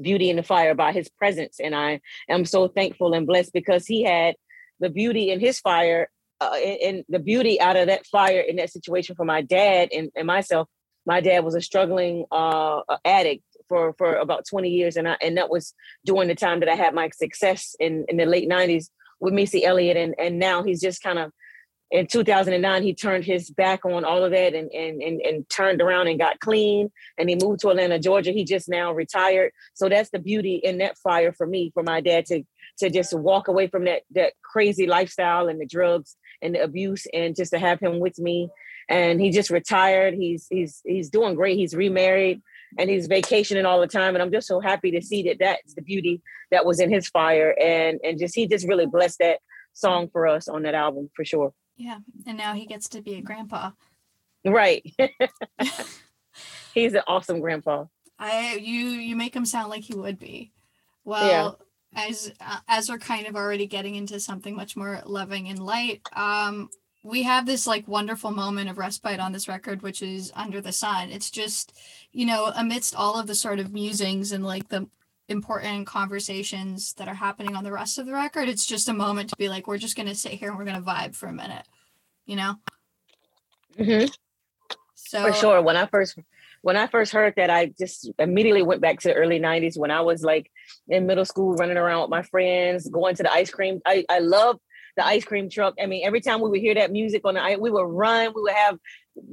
beauty 0.00 0.30
in 0.30 0.36
the 0.36 0.42
fire 0.42 0.74
by 0.74 0.92
his 0.92 1.08
presence. 1.08 1.58
And 1.60 1.74
i 1.74 2.00
am 2.28 2.44
so 2.44 2.68
thankful 2.68 3.12
and 3.14 3.26
blessed 3.26 3.52
because 3.52 3.86
he 3.86 4.02
had 4.02 4.34
the 4.78 4.88
beauty 4.88 5.30
in 5.30 5.40
his 5.40 5.60
fire 5.60 6.08
uh, 6.40 6.52
and, 6.54 6.80
and, 6.80 7.04
the 7.08 7.18
beauty 7.18 7.60
out 7.60 7.76
of 7.76 7.88
that 7.88 8.06
fire 8.06 8.40
in 8.40 8.56
that 8.56 8.70
situation 8.70 9.14
for 9.14 9.26
my 9.26 9.42
dad 9.42 9.90
and, 9.94 10.10
and 10.16 10.26
myself. 10.26 10.68
My 11.10 11.20
dad 11.20 11.44
was 11.44 11.56
a 11.56 11.60
struggling 11.60 12.24
uh, 12.30 12.82
addict 13.04 13.42
for 13.68 13.94
for 13.98 14.14
about 14.14 14.44
20 14.48 14.70
years, 14.70 14.96
and 14.96 15.08
I, 15.08 15.16
and 15.20 15.38
that 15.38 15.50
was 15.50 15.74
during 16.04 16.28
the 16.28 16.36
time 16.36 16.60
that 16.60 16.68
I 16.68 16.76
had 16.76 16.94
my 16.94 17.10
success 17.12 17.74
in 17.80 18.04
in 18.06 18.16
the 18.16 18.26
late 18.26 18.48
90s 18.48 18.90
with 19.18 19.34
Missy 19.34 19.64
Elliott, 19.64 19.96
and 19.96 20.14
and 20.20 20.38
now 20.38 20.62
he's 20.62 20.80
just 20.80 21.02
kind 21.02 21.18
of 21.18 21.32
in 21.90 22.06
2009 22.06 22.84
he 22.84 22.94
turned 22.94 23.24
his 23.24 23.50
back 23.50 23.84
on 23.84 24.04
all 24.04 24.22
of 24.22 24.30
that 24.30 24.54
and, 24.54 24.70
and 24.70 25.02
and 25.02 25.20
and 25.20 25.48
turned 25.48 25.82
around 25.82 26.06
and 26.06 26.20
got 26.20 26.38
clean 26.38 26.92
and 27.18 27.28
he 27.28 27.34
moved 27.34 27.58
to 27.62 27.70
Atlanta 27.70 27.98
Georgia. 27.98 28.30
He 28.30 28.44
just 28.44 28.68
now 28.68 28.92
retired. 28.92 29.50
So 29.74 29.88
that's 29.88 30.10
the 30.10 30.20
beauty 30.20 30.60
in 30.62 30.78
that 30.78 30.96
fire 30.96 31.32
for 31.32 31.44
me 31.44 31.72
for 31.74 31.82
my 31.82 32.00
dad 32.00 32.26
to 32.26 32.44
to 32.78 32.88
just 32.88 33.12
walk 33.18 33.48
away 33.48 33.66
from 33.66 33.86
that 33.86 34.02
that 34.12 34.34
crazy 34.44 34.86
lifestyle 34.86 35.48
and 35.48 35.60
the 35.60 35.66
drugs 35.66 36.14
and 36.40 36.54
the 36.54 36.62
abuse 36.62 37.08
and 37.12 37.34
just 37.34 37.50
to 37.50 37.58
have 37.58 37.80
him 37.80 37.98
with 37.98 38.16
me 38.20 38.48
and 38.90 39.20
he 39.20 39.30
just 39.30 39.50
retired. 39.50 40.14
He's 40.14 40.46
he's 40.50 40.82
he's 40.84 41.08
doing 41.08 41.36
great. 41.36 41.56
He's 41.56 41.74
remarried 41.74 42.42
and 42.76 42.90
he's 42.90 43.06
vacationing 43.06 43.64
all 43.64 43.80
the 43.80 43.86
time. 43.86 44.14
And 44.14 44.22
i'm 44.22 44.32
just 44.32 44.48
so 44.48 44.60
happy 44.60 44.90
to 44.90 45.00
see 45.00 45.22
that 45.24 45.38
that's 45.38 45.74
the 45.74 45.82
beauty 45.82 46.20
that 46.50 46.66
was 46.66 46.80
in 46.80 46.90
his 46.92 47.08
fire. 47.08 47.56
And 47.58 48.00
and 48.02 48.18
just 48.18 48.34
he 48.34 48.46
just 48.48 48.66
really 48.66 48.86
blessed 48.86 49.20
that 49.20 49.38
song 49.72 50.08
for 50.12 50.26
us 50.26 50.48
on 50.48 50.62
that 50.62 50.74
album 50.74 51.08
for 51.14 51.24
sure. 51.24 51.54
Yeah. 51.76 51.98
And 52.26 52.36
now 52.36 52.52
he 52.52 52.66
gets 52.66 52.88
to 52.90 53.00
be 53.00 53.14
a 53.14 53.22
grandpa. 53.22 53.70
Right. 54.44 54.84
He's 56.74 56.94
an 56.94 57.02
awesome 57.06 57.40
grandpa. 57.40 57.84
I 58.18 58.56
you 58.56 58.74
you 58.74 59.14
make 59.14 59.34
him 59.34 59.46
sound 59.46 59.70
like 59.70 59.84
he 59.84 59.94
would 59.94 60.18
be. 60.18 60.50
Well 61.04 61.60
yeah. 61.94 62.04
as 62.08 62.32
as 62.66 62.90
we're 62.90 62.98
kind 62.98 63.28
of 63.28 63.36
already 63.36 63.66
getting 63.66 63.94
into 63.94 64.18
something 64.18 64.56
much 64.56 64.76
more 64.76 65.00
loving 65.06 65.48
and 65.48 65.64
light 65.64 66.00
um 66.12 66.70
we 67.02 67.22
have 67.22 67.46
this 67.46 67.66
like 67.66 67.88
wonderful 67.88 68.30
moment 68.30 68.68
of 68.68 68.78
respite 68.78 69.20
on 69.20 69.32
this 69.32 69.48
record 69.48 69.82
which 69.82 70.02
is 70.02 70.32
under 70.34 70.60
the 70.60 70.72
sun 70.72 71.10
it's 71.10 71.30
just 71.30 71.76
you 72.12 72.26
know 72.26 72.52
amidst 72.56 72.94
all 72.94 73.18
of 73.18 73.26
the 73.26 73.34
sort 73.34 73.58
of 73.58 73.72
musings 73.72 74.32
and 74.32 74.44
like 74.44 74.68
the 74.68 74.86
important 75.28 75.86
conversations 75.86 76.92
that 76.94 77.08
are 77.08 77.14
happening 77.14 77.54
on 77.54 77.62
the 77.62 77.72
rest 77.72 77.98
of 77.98 78.06
the 78.06 78.12
record 78.12 78.48
it's 78.48 78.66
just 78.66 78.88
a 78.88 78.92
moment 78.92 79.30
to 79.30 79.36
be 79.36 79.48
like 79.48 79.66
we're 79.66 79.78
just 79.78 79.96
going 79.96 80.08
to 80.08 80.14
sit 80.14 80.32
here 80.32 80.50
and 80.50 80.58
we're 80.58 80.64
going 80.64 80.76
to 80.76 80.82
vibe 80.82 81.14
for 81.14 81.28
a 81.28 81.32
minute 81.32 81.66
you 82.26 82.36
know 82.36 82.56
mm-hmm. 83.78 84.06
so 84.94 85.26
for 85.26 85.32
sure 85.32 85.62
when 85.62 85.76
i 85.76 85.86
first 85.86 86.18
when 86.62 86.76
I 86.76 86.86
first 86.86 87.12
heard 87.12 87.34
that, 87.36 87.48
I 87.48 87.72
just 87.78 88.10
immediately 88.18 88.62
went 88.62 88.82
back 88.82 89.00
to 89.00 89.08
the 89.08 89.14
early 89.14 89.40
90s 89.40 89.78
when 89.78 89.90
I 89.90 90.02
was 90.02 90.22
like 90.22 90.50
in 90.88 91.06
middle 91.06 91.24
school, 91.24 91.54
running 91.54 91.78
around 91.78 92.02
with 92.02 92.10
my 92.10 92.22
friends, 92.22 92.88
going 92.88 93.16
to 93.16 93.22
the 93.22 93.32
ice 93.32 93.50
cream. 93.50 93.80
I, 93.86 94.04
I 94.08 94.18
love 94.18 94.58
the 95.00 95.06
ice 95.06 95.24
cream 95.24 95.48
truck. 95.48 95.74
I 95.82 95.86
mean, 95.86 96.04
every 96.04 96.20
time 96.20 96.40
we 96.40 96.50
would 96.50 96.60
hear 96.60 96.74
that 96.74 96.92
music 96.92 97.22
on 97.24 97.34
the 97.34 97.58
we 97.58 97.70
would 97.70 97.82
run, 97.84 98.32
we 98.34 98.42
would 98.42 98.52
have 98.52 98.78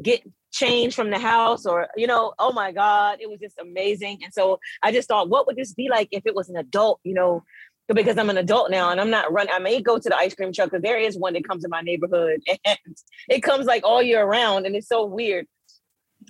get 0.01 0.21
change 0.51 0.95
from 0.95 1.11
the 1.11 1.19
house 1.19 1.65
or 1.65 1.87
you 1.97 2.07
know 2.07 2.33
oh 2.39 2.51
my 2.51 2.71
god 2.71 3.19
it 3.21 3.29
was 3.29 3.39
just 3.39 3.59
amazing. 3.59 4.19
And 4.23 4.33
so 4.33 4.59
i 4.81 4.91
just 4.91 5.07
thought 5.07 5.29
what 5.29 5.45
would 5.45 5.57
this 5.57 5.73
be 5.73 5.89
like 5.89 6.07
if 6.11 6.25
it 6.25 6.33
was 6.33 6.49
an 6.49 6.55
adult 6.55 6.99
you 7.03 7.13
know? 7.13 7.43
Because 7.93 8.17
i'm 8.17 8.29
an 8.29 8.37
adult 8.37 8.69
now 8.71 8.89
and 8.89 8.99
i'm 8.99 9.09
not 9.09 9.31
running 9.31 9.53
i 9.53 9.59
may 9.59 9.81
go 9.81 9.97
to 9.97 10.09
the 10.09 10.17
ice 10.17 10.35
cream 10.35 10.51
truck 10.51 10.71
because 10.71 10.81
there 10.81 10.97
is 10.97 11.17
one 11.17 11.33
that 11.33 11.47
comes 11.47 11.63
in 11.63 11.69
my 11.69 11.81
neighborhood 11.81 12.41
and 12.65 12.79
it 13.29 13.41
comes 13.41 13.65
like 13.65 13.83
all 13.85 14.01
year 14.01 14.25
round 14.25 14.65
and 14.65 14.75
it's 14.75 14.89
so 14.89 15.05
weird 15.05 15.47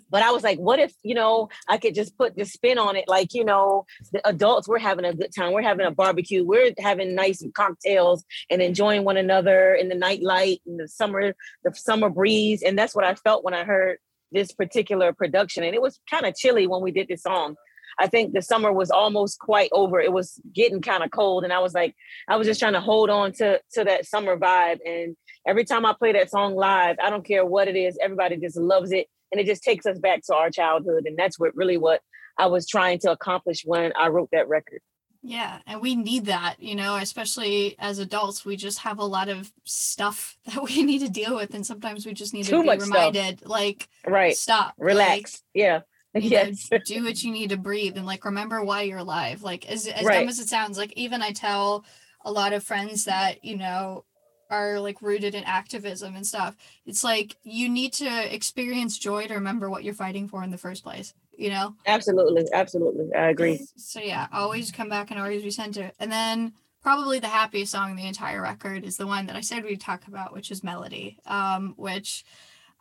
but 0.10 0.24
I 0.24 0.32
was 0.32 0.44
like, 0.44 0.60
what 0.60 0.80
if, 0.80 0.94
you 1.04 1.16
know, 1.16 1.50
I 1.68 1.78
could 1.78 1.96
just 1.96 2.18
put 2.18 2.36
the 2.36 2.46
spin 2.46 2.78
on 2.78 2.96
it? 2.96 3.06
Like, 3.08 3.34
you 3.34 3.44
know, 3.44 3.86
the 4.12 4.28
adults, 4.28 4.68
we're 4.68 4.80
having 4.80 5.06
a 5.06 5.14
good 5.14 5.34
time. 5.36 5.54
We're 5.54 5.62
having 5.62 5.86
a 5.86 5.92
barbecue. 5.92 6.46
We're 6.46 6.74
having 6.80 7.16
nice 7.16 7.44
cocktails 7.54 8.24
and 8.50 8.62
enjoying 8.62 9.04
one 9.04 9.18
another 9.18 9.74
in 9.74 9.90
the 9.90 9.96
night 9.96 10.24
light 10.24 10.62
and 10.66 10.80
the 10.80 10.88
summer, 10.88 11.34
the 11.64 11.74
summer 11.74 12.10
breeze. 12.10 12.64
And 12.64 12.78
that's 12.78 12.96
what 12.96 13.06
I 13.06 13.16
felt 13.16 13.44
when 13.44 13.54
I 13.54 13.64
heard 13.64 13.98
this 14.32 14.52
particular 14.52 15.14
production. 15.14 15.64
And 15.64 15.74
it 15.74 15.82
was 15.82 16.00
kind 16.10 16.26
of 16.26 16.36
chilly 16.36 16.68
when 16.68 16.82
we 16.82 16.92
did 16.92 17.08
this 17.08 17.24
song. 17.24 17.56
I 18.00 18.08
think 18.08 18.34
the 18.34 18.42
summer 18.42 18.72
was 18.72 18.92
almost 18.92 19.40
quite 19.40 19.70
over. 19.72 20.00
It 20.00 20.14
was 20.14 20.40
getting 20.54 20.82
kind 20.82 21.04
of 21.04 21.10
cold, 21.10 21.44
and 21.44 21.52
I 21.52 21.60
was 21.60 21.74
like, 21.74 21.96
I 22.28 22.36
was 22.36 22.46
just 22.46 22.60
trying 22.60 22.74
to 22.74 22.82
hold 22.82 23.10
on 23.10 23.32
to 23.34 23.60
to 23.74 23.84
that 23.86 24.06
summer 24.06 24.38
vibe. 24.38 24.80
And 24.86 25.16
every 25.48 25.66
time 25.66 25.86
I 25.86 25.94
play 25.94 26.12
that 26.12 26.30
song 26.30 26.56
live, 26.56 26.98
I 27.02 27.10
don't 27.10 27.26
care 27.26 27.44
what 27.44 27.68
it 27.68 27.76
is, 27.76 27.98
everybody 28.00 28.38
just 28.38 28.58
loves 28.58 28.92
it, 28.92 29.08
and 29.32 29.42
it 29.42 29.46
just 29.46 29.64
takes 29.64 29.86
us 29.86 30.00
back 30.00 30.22
to 30.24 30.36
our 30.36 30.50
childhood. 30.50 31.06
And 31.06 31.18
that's 31.18 31.40
what 31.40 31.56
really 31.56 31.78
what 31.78 32.02
I 32.38 32.48
was 32.48 32.68
trying 32.68 33.00
to 33.00 33.12
accomplish 33.12 33.64
when 33.66 33.94
I 33.98 34.08
wrote 34.10 34.30
that 34.32 34.48
record. 34.48 34.82
Yeah, 35.24 35.60
and 35.66 35.82
we 35.82 35.96
need 35.96 36.26
that, 36.28 36.56
you 36.60 36.76
know, 36.76 36.96
especially 36.96 37.76
as 37.80 38.00
adults, 38.00 38.46
we 38.46 38.56
just 38.56 38.80
have 38.80 39.00
a 39.00 39.06
lot 39.06 39.30
of 39.30 39.52
stuff 39.64 40.38
that 40.46 40.64
we 40.64 40.84
need 40.84 41.00
to 41.00 41.10
deal 41.10 41.36
with 41.36 41.54
and 41.54 41.66
sometimes 41.66 42.06
we 42.06 42.14
just 42.14 42.34
need 42.34 42.46
Too 42.46 42.64
to 42.64 42.72
be 42.72 42.78
reminded 42.78 43.40
stuff. 43.40 43.50
like 43.50 43.90
right. 44.06 44.36
stop. 44.36 44.74
Relax. 44.78 45.34
Like, 45.34 45.42
yeah. 45.54 45.80
Yes. 46.20 46.68
do 46.86 47.04
what 47.04 47.22
you 47.22 47.32
need 47.32 47.52
to 47.52 47.58
breathe 47.58 47.96
and 47.96 48.06
like 48.08 48.26
remember 48.26 48.64
why 48.64 48.84
you're 48.84 48.98
alive. 48.98 49.44
Like 49.44 49.70
as 49.70 49.86
as 49.86 50.04
right. 50.04 50.22
dumb 50.22 50.30
as 50.30 50.40
it 50.40 50.50
sounds, 50.50 50.76
like 50.76 50.92
even 50.94 51.22
I 51.22 51.32
tell 51.32 51.86
a 52.26 52.32
lot 52.32 52.54
of 52.54 52.64
friends 52.64 53.06
that, 53.06 53.46
you 53.46 53.56
know, 53.56 54.04
are 54.50 54.80
like 54.80 55.02
rooted 55.02 55.36
in 55.36 55.44
activism 55.44 56.16
and 56.16 56.26
stuff. 56.26 56.56
It's 56.86 57.04
like 57.04 57.36
you 57.44 57.70
need 57.70 57.94
to 57.94 58.34
experience 58.34 58.98
joy 58.98 59.28
to 59.28 59.36
remember 59.36 59.70
what 59.70 59.84
you're 59.84 59.94
fighting 59.94 60.28
for 60.28 60.44
in 60.44 60.52
the 60.52 60.58
first 60.58 60.84
place 60.84 61.14
you 61.38 61.50
know 61.50 61.76
absolutely 61.86 62.46
absolutely 62.52 63.14
i 63.14 63.30
agree 63.30 63.66
so 63.78 64.00
yeah 64.00 64.28
always 64.34 64.72
come 64.72 64.90
back 64.90 65.12
and 65.12 65.20
always 65.20 65.44
be 65.44 65.50
recenter 65.50 65.92
and 66.00 66.12
then 66.12 66.52
probably 66.82 67.20
the 67.20 67.28
happiest 67.28 67.72
song 67.72 67.92
in 67.92 67.96
the 67.96 68.08
entire 68.08 68.42
record 68.42 68.84
is 68.84 68.98
the 68.98 69.08
one 69.08 69.28
that 69.28 69.36
i 69.36 69.42
said 69.42 69.64
we'd 69.64 69.80
talk 69.80 70.08
about 70.08 70.34
which 70.34 70.52
is 70.52 70.64
melody 70.64 71.18
um 71.28 71.74
which 71.78 72.26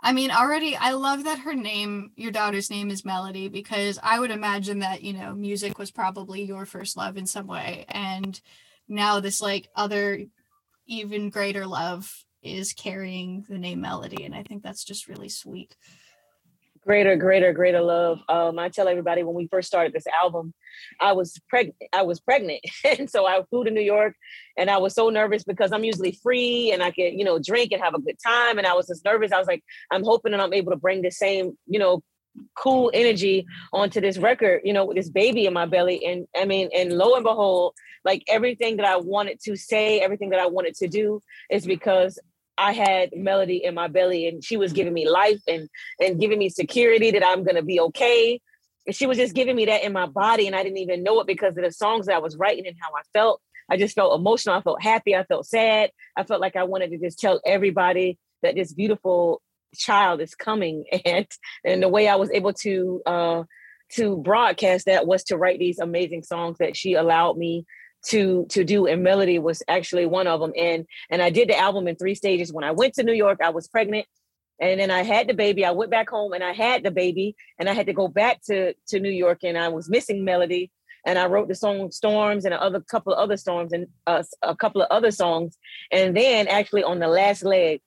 i 0.01 0.13
mean 0.13 0.31
already 0.31 0.75
i 0.77 0.93
love 0.93 1.25
that 1.25 1.41
her 1.41 1.55
name 1.55 2.11
your 2.17 2.33
daughter's 2.33 2.71
name 2.71 2.91
is 2.91 3.05
melody 3.05 3.49
because 3.49 3.99
i 4.03 4.19
would 4.19 4.31
imagine 4.31 4.79
that 4.79 5.03
you 5.03 5.13
know 5.13 5.35
music 5.35 5.79
was 5.79 5.91
probably 5.91 6.43
your 6.43 6.65
first 6.65 6.97
love 6.97 7.17
in 7.17 7.27
some 7.27 7.47
way 7.47 7.85
and 7.89 8.41
now 8.89 9.21
this 9.21 9.43
like 9.43 9.69
other 9.77 10.25
even 10.87 11.31
greater 11.31 11.67
love 11.67 12.11
is 12.43 12.73
carrying 12.73 13.45
the 13.49 13.59
name 13.59 13.81
melody 13.81 14.25
and 14.25 14.35
i 14.35 14.43
think 14.43 14.63
that's 14.63 14.85
just 14.85 15.09
really 15.09 15.29
sweet. 15.29 15.77
Greater 16.85 17.17
greater 17.17 17.53
greater 17.53 17.81
love. 17.81 18.21
Um 18.29 18.61
i 18.61 18.69
tell 18.69 18.87
everybody 18.87 19.25
when 19.25 19.35
we 19.35 19.49
first 19.49 19.67
started 19.67 19.93
this 19.93 20.07
album 20.07 20.55
i 21.01 21.13
was 21.13 21.37
pregnant 21.49 21.75
i 21.93 22.03
was 22.03 22.21
pregnant 22.21 22.61
and 22.85 23.11
so 23.11 23.27
i 23.27 23.43
flew 23.51 23.65
to 23.65 23.71
new 23.73 23.81
york 23.81 24.15
and 24.57 24.71
i 24.71 24.77
was 24.77 24.95
so 24.95 25.11
nervous 25.11 25.43
because 25.43 25.73
i'm 25.73 25.83
usually 25.83 26.13
free 26.23 26.71
and 26.73 26.85
i 26.85 26.93
could 26.93 27.13
you 27.15 27.25
know 27.25 27.41
drink 27.41 27.73
and 27.73 27.83
have 27.83 27.95
a 27.95 28.01
good 28.01 28.19
time 28.25 28.59
and 28.59 28.67
i 28.69 28.75
was 28.75 28.87
just 28.87 29.05
nervous. 29.05 29.33
I 29.33 29.39
was 29.39 29.49
like 29.49 29.65
i'm 29.91 30.05
hoping 30.05 30.31
that 30.31 30.41
i'm 30.41 30.53
able 30.53 30.71
to 30.71 30.79
bring 30.79 31.03
the 31.03 31.11
same 31.11 31.59
you 31.67 31.81
know 31.81 32.03
cool 32.57 32.91
energy 32.95 33.47
onto 33.73 34.01
this 34.01 34.19
record 34.19 34.61
you 34.65 34.73
know 34.73 34.85
with 34.85 34.97
this 34.97 35.11
baby 35.11 35.47
in 35.47 35.53
my 35.53 35.67
belly 35.67 36.05
and 36.05 36.27
i 36.37 36.45
mean 36.45 36.69
and 36.75 36.93
lo 36.93 37.15
and 37.15 37.25
behold 37.25 37.75
like 38.05 38.23
everything 38.29 38.77
that 38.77 38.87
i 38.87 38.97
wanted 38.97 39.39
to 39.41 39.57
say 39.57 40.01
everything 40.01 40.31
that 40.31 40.41
i 40.41 40.47
wanted 40.47 40.75
to 40.75 40.89
do 40.89 41.21
is 41.51 41.67
because 41.67 42.19
I 42.59 42.73
had 42.73 43.11
Melody 43.15 43.63
in 43.63 43.75
my 43.75 43.89
belly 43.89 44.27
and 44.29 44.43
she 44.43 44.57
was 44.57 44.73
giving 44.73 44.95
me 44.95 45.09
life 45.09 45.41
and 45.47 45.69
and 46.01 46.19
giving 46.19 46.39
me 46.39 46.49
security 46.49 47.11
that 47.11 47.27
I'm 47.27 47.45
gonna 47.45 47.63
be 47.63 47.81
okay. 47.81 48.41
And 48.87 48.95
she 48.95 49.07
was 49.07 49.19
just 49.19 49.35
giving 49.35 49.57
me 49.57 49.67
that 49.67 49.83
in 49.83 49.93
my 49.93 50.07
body, 50.07 50.47
and 50.47 50.55
I 50.55 50.63
didn't 50.63 50.79
even 50.79 51.03
know 51.03 51.21
it 51.21 51.27
because 51.27 51.57
of 51.57 51.65
the 51.65 51.73
songs 51.73 52.07
that 52.07 52.15
I 52.15 52.19
was 52.19 52.37
writing 52.37 52.67
and 52.67 52.77
how 52.81 52.91
I 52.91 53.03
felt. 53.13 53.43
I 53.69 53.77
just 53.77 53.95
felt 53.95 54.19
emotional. 54.19 54.55
I 54.55 54.63
felt 54.63 54.81
happy. 54.81 55.15
I 55.15 55.25
felt 55.25 55.47
sad. 55.47 55.91
I 56.17 56.23
felt 56.23 56.41
like 56.41 56.57
I 56.57 56.63
wanted 56.63 56.93
to 56.93 56.99
just 56.99 57.19
tell 57.19 57.41
everybody 57.45 58.19
that 58.43 58.55
this 58.55 58.73
beautiful 58.73 59.43
child 59.75 60.21
is 60.21 60.35
coming. 60.35 60.85
And 61.05 61.27
and 61.65 61.83
the 61.83 61.89
way 61.89 62.09
I 62.09 62.17
was 62.17 62.31
able 62.31 62.53
to 62.55 63.03
uh, 63.07 63.43
to 63.93 64.17
broadcast 64.19 64.87
that 64.87 65.07
was 65.07 65.25
to 65.25 65.37
write 65.37 65.59
these 65.59 65.79
amazing 65.79 66.23
songs 66.23 66.59
that 66.59 66.77
she 66.77 66.95
allowed 66.95 67.37
me 67.37 67.65
to 68.07 68.47
to 68.51 68.65
do 68.65 68.87
and 68.87 69.03
melody 69.03 69.39
was 69.39 69.63
actually 69.69 70.07
one 70.07 70.27
of 70.27 70.41
them 70.41 70.53
and 70.57 70.87
and 71.11 71.21
i 71.23 71.31
did 71.31 71.49
the 71.49 71.59
album 71.59 71.89
in 71.89 71.97
three 71.97 72.15
stages. 72.15 72.53
When 72.53 72.65
i 72.65 72.71
went 72.71 72.95
to 72.95 73.03
new 73.03 73.13
york 73.13 73.41
i 73.43 73.51
was 73.51 73.69
pregnant. 73.69 74.07
And 74.61 74.81
then 74.81 74.91
i 74.91 75.03
had 75.03 75.29
the 75.29 75.35
baby. 75.35 75.65
I 75.65 75.73
went 75.73 75.91
back 75.91 76.09
home 76.09 76.33
and 76.33 76.45
i 76.45 76.53
had 76.53 76.83
the 76.83 76.91
baby. 76.91 77.37
And 77.59 77.69
i 77.69 77.73
had 77.73 77.87
to 77.87 77.93
go 77.93 78.09
back 78.09 78.43
to 78.45 78.75
to 78.89 79.01
new 79.01 79.11
york 79.11 79.41
and 79.43 79.59
i 79.59 79.69
was 79.69 79.89
missing 79.89 80.25
melody. 80.25 80.71
And 81.05 81.19
i 81.19 81.27
wrote 81.27 81.49
the 81.49 81.55
song 81.55 81.91
storms 81.91 82.45
and 82.45 82.55
a 82.55 82.63
other 82.63 82.81
couple 82.81 83.13
of 83.13 83.19
other 83.19 83.37
storms 83.37 83.73
and 83.73 83.87
uh, 84.07 84.23
a 84.43 84.55
couple 84.55 84.83
of 84.83 84.89
other 84.91 85.11
songs. 85.11 85.57
And 85.91 86.17
then 86.17 86.49
actually 86.49 86.85
on 86.85 86.99
the 87.01 87.09
last 87.09 87.45
leg 87.45 87.81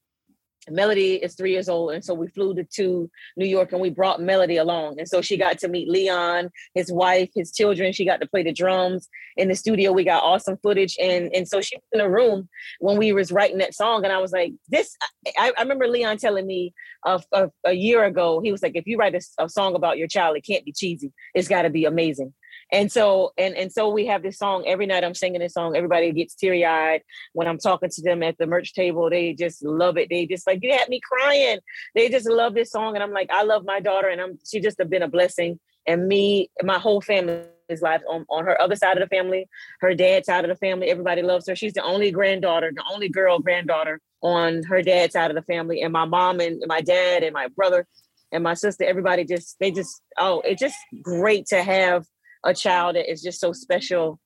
Melody 0.69 1.15
is 1.15 1.35
three 1.35 1.51
years 1.51 1.69
old, 1.69 1.91
and 1.91 2.03
so 2.03 2.13
we 2.13 2.27
flew 2.27 2.53
to, 2.55 2.63
to, 2.63 3.09
New 3.37 3.45
York 3.45 3.71
and 3.71 3.81
we 3.81 3.89
brought 3.89 4.21
Melody 4.21 4.57
along. 4.57 4.99
And 4.99 5.07
so 5.07 5.21
she 5.21 5.37
got 5.37 5.57
to 5.59 5.67
meet 5.67 5.89
Leon, 5.89 6.49
his 6.73 6.91
wife, 6.91 7.29
his 7.33 7.51
children. 7.51 7.93
She 7.93 8.05
got 8.05 8.21
to 8.21 8.27
play 8.27 8.43
the 8.43 8.51
drums 8.51 9.07
in 9.37 9.47
the 9.47 9.55
studio. 9.55 9.91
We 9.91 10.03
got 10.03 10.23
awesome 10.23 10.57
footage, 10.61 10.97
and 10.99 11.33
and 11.33 11.47
so 11.47 11.61
she 11.61 11.77
was 11.77 11.83
in 11.93 11.99
the 11.99 12.09
room 12.09 12.49
when 12.79 12.97
we 12.97 13.13
was 13.13 13.31
writing 13.31 13.59
that 13.59 13.73
song. 13.73 14.03
And 14.03 14.13
I 14.13 14.19
was 14.19 14.31
like, 14.31 14.53
this. 14.67 14.95
I, 15.37 15.51
I 15.57 15.61
remember 15.61 15.87
Leon 15.87 16.17
telling 16.17 16.45
me 16.45 16.73
a, 17.05 17.21
a, 17.31 17.49
a, 17.65 17.73
year 17.73 18.03
ago. 18.03 18.41
He 18.41 18.51
was 18.51 18.61
like, 18.61 18.75
if 18.75 18.85
you 18.85 18.97
write 18.97 19.15
a, 19.15 19.21
a 19.43 19.49
song 19.49 19.75
about 19.75 19.97
your 19.97 20.07
child, 20.07 20.37
it 20.37 20.45
can't 20.45 20.65
be 20.65 20.71
cheesy. 20.71 21.11
It's 21.33 21.47
got 21.47 21.63
to 21.63 21.69
be 21.69 21.85
amazing 21.85 22.33
and 22.71 22.91
so 22.91 23.33
and 23.37 23.55
and 23.55 23.71
so 23.71 23.89
we 23.89 24.05
have 24.05 24.21
this 24.21 24.37
song 24.37 24.63
every 24.67 24.85
night. 24.85 25.03
I'm 25.03 25.15
singing 25.15 25.39
this 25.39 25.53
song. 25.53 25.75
Everybody 25.75 26.11
gets 26.11 26.35
teary-eyed 26.35 27.01
when 27.33 27.47
i'm 27.47 27.57
talking 27.57 27.89
to 27.89 28.01
them 28.01 28.21
at 28.23 28.37
the 28.37 28.47
merch 28.47 28.73
table. 28.73 29.09
They 29.09 29.33
just 29.33 29.63
love 29.63 29.97
it. 29.97 30.09
They 30.09 30.25
just 30.25 30.45
like 30.45 30.59
you 30.61 30.71
had 30.71 30.89
me 30.89 30.99
crying. 30.99 31.59
They 31.95 32.09
just 32.09 32.29
love 32.29 32.53
this 32.53 32.71
song. 32.71 32.95
And 32.95 33.03
i'm 33.03 33.11
like 33.11 33.29
i 33.31 33.43
love 33.43 33.65
my 33.65 33.79
daughter. 33.79 34.07
And 34.07 34.21
i'm 34.21 34.39
she 34.49 34.59
just 34.59 34.77
have 34.79 34.89
been 34.89 35.03
a 35.03 35.07
blessing. 35.07 35.59
And 35.87 36.07
me 36.07 36.49
my 36.63 36.77
whole 36.77 37.01
family's 37.01 37.47
life 37.81 38.01
on, 38.07 38.25
on 38.29 38.45
her 38.45 38.59
other 38.61 38.75
side 38.75 38.97
of 38.97 39.07
the 39.07 39.15
family 39.15 39.47
her 39.79 39.95
dad's 39.95 40.27
side 40.27 40.45
of 40.45 40.49
the 40.49 40.55
family. 40.55 40.89
Everybody 40.89 41.21
loves 41.21 41.47
her. 41.47 41.55
She's 41.55 41.73
the 41.73 41.83
only 41.83 42.11
granddaughter 42.11 42.71
the 42.73 42.83
only 42.93 43.09
girl 43.09 43.39
granddaughter 43.39 43.99
on 44.21 44.63
her 44.63 44.81
dad's 44.81 45.13
side 45.13 45.31
of 45.31 45.35
the 45.35 45.41
family. 45.41 45.81
And 45.81 45.93
my 45.93 46.05
mom 46.05 46.39
and 46.39 46.61
my 46.67 46.81
dad 46.81 47.23
and 47.23 47.33
my 47.33 47.47
brother 47.47 47.87
and 48.31 48.43
my 48.43 48.53
sister 48.53 48.83
everybody 48.83 49.25
just 49.25 49.57
they 49.59 49.71
just 49.71 50.03
oh 50.19 50.41
it's 50.45 50.61
just 50.61 50.77
great 51.01 51.47
to 51.47 51.63
have 51.63 52.05
a 52.43 52.53
child 52.53 52.95
that 52.95 53.11
is 53.11 53.21
just 53.21 53.39
so 53.39 53.53
special 53.53 54.19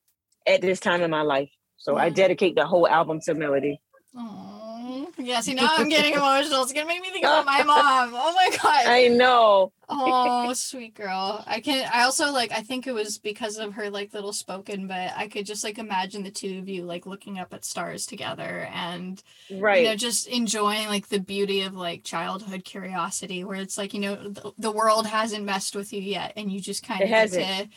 at 0.48 0.62
this 0.62 0.80
time 0.80 1.02
in 1.02 1.12
my 1.12 1.22
life. 1.22 1.50
So 1.78 1.98
I 1.98 2.10
mm. 2.10 2.16
dedicate 2.16 2.56
the 2.56 2.66
whole 2.66 2.88
album 2.88 3.20
to 3.26 3.34
Melody. 3.34 3.80
Oh, 4.16 5.08
yeah. 5.18 5.42
See, 5.42 5.56
now 5.56 5.70
I'm 5.76 5.90
getting 5.90 6.14
emotional. 6.14 6.62
It's 6.64 6.72
gonna 6.72 6.86
make 6.86 7.02
me 7.02 7.10
think 7.10 7.26
about 7.26 7.46
my 7.46 7.64
mom. 7.66 8.12
Oh 8.14 8.34
my 8.34 8.56
god. 8.56 8.86
I 8.86 9.08
know. 9.08 9.72
oh, 9.90 10.54
sweet 10.54 10.94
girl. 10.94 11.44
I 11.48 11.62
can. 11.62 11.90
I 11.92 12.04
also 12.04 12.32
like. 12.32 12.52
I 12.52 12.62
think 12.62 12.86
it 12.86 12.94
was 12.94 13.18
because 13.18 13.58
of 13.58 13.74
her 13.74 13.90
like 13.90 14.14
little 14.14 14.34
spoken, 14.34 14.88
but 14.88 15.14
I 15.16 15.28
could 15.28 15.46
just 15.48 15.64
like 15.64 15.80
imagine 15.80 16.24
the 16.24 16.32
two 16.32 16.60
of 16.60 16.70
you 16.70 16.84
like 16.84 17.08
looking 17.08 17.40
up 17.40 17.54
at 17.54 17.66
stars 17.66 18.06
together 18.06 18.70
and 18.72 19.22
right, 19.52 19.84
you 19.84 19.90
know, 19.90 19.96
just 19.96 20.28
enjoying 20.28 20.88
like 20.88 21.08
the 21.08 21.20
beauty 21.20 21.62
of 21.62 21.74
like 21.74 22.04
childhood 22.04 22.64
curiosity, 22.64 23.44
where 23.44 23.60
it's 23.60 23.78
like 23.80 23.96
you 23.96 24.00
know 24.00 24.16
the, 24.16 24.52
the 24.60 24.72
world 24.72 25.08
hasn't 25.08 25.44
messed 25.44 25.76
with 25.76 25.92
you 25.92 26.02
yet, 26.02 26.34
and 26.38 26.52
you 26.52 26.60
just 26.60 26.84
kind 26.84 27.02
of 27.02 27.10
get 27.10 27.32
to 27.32 27.68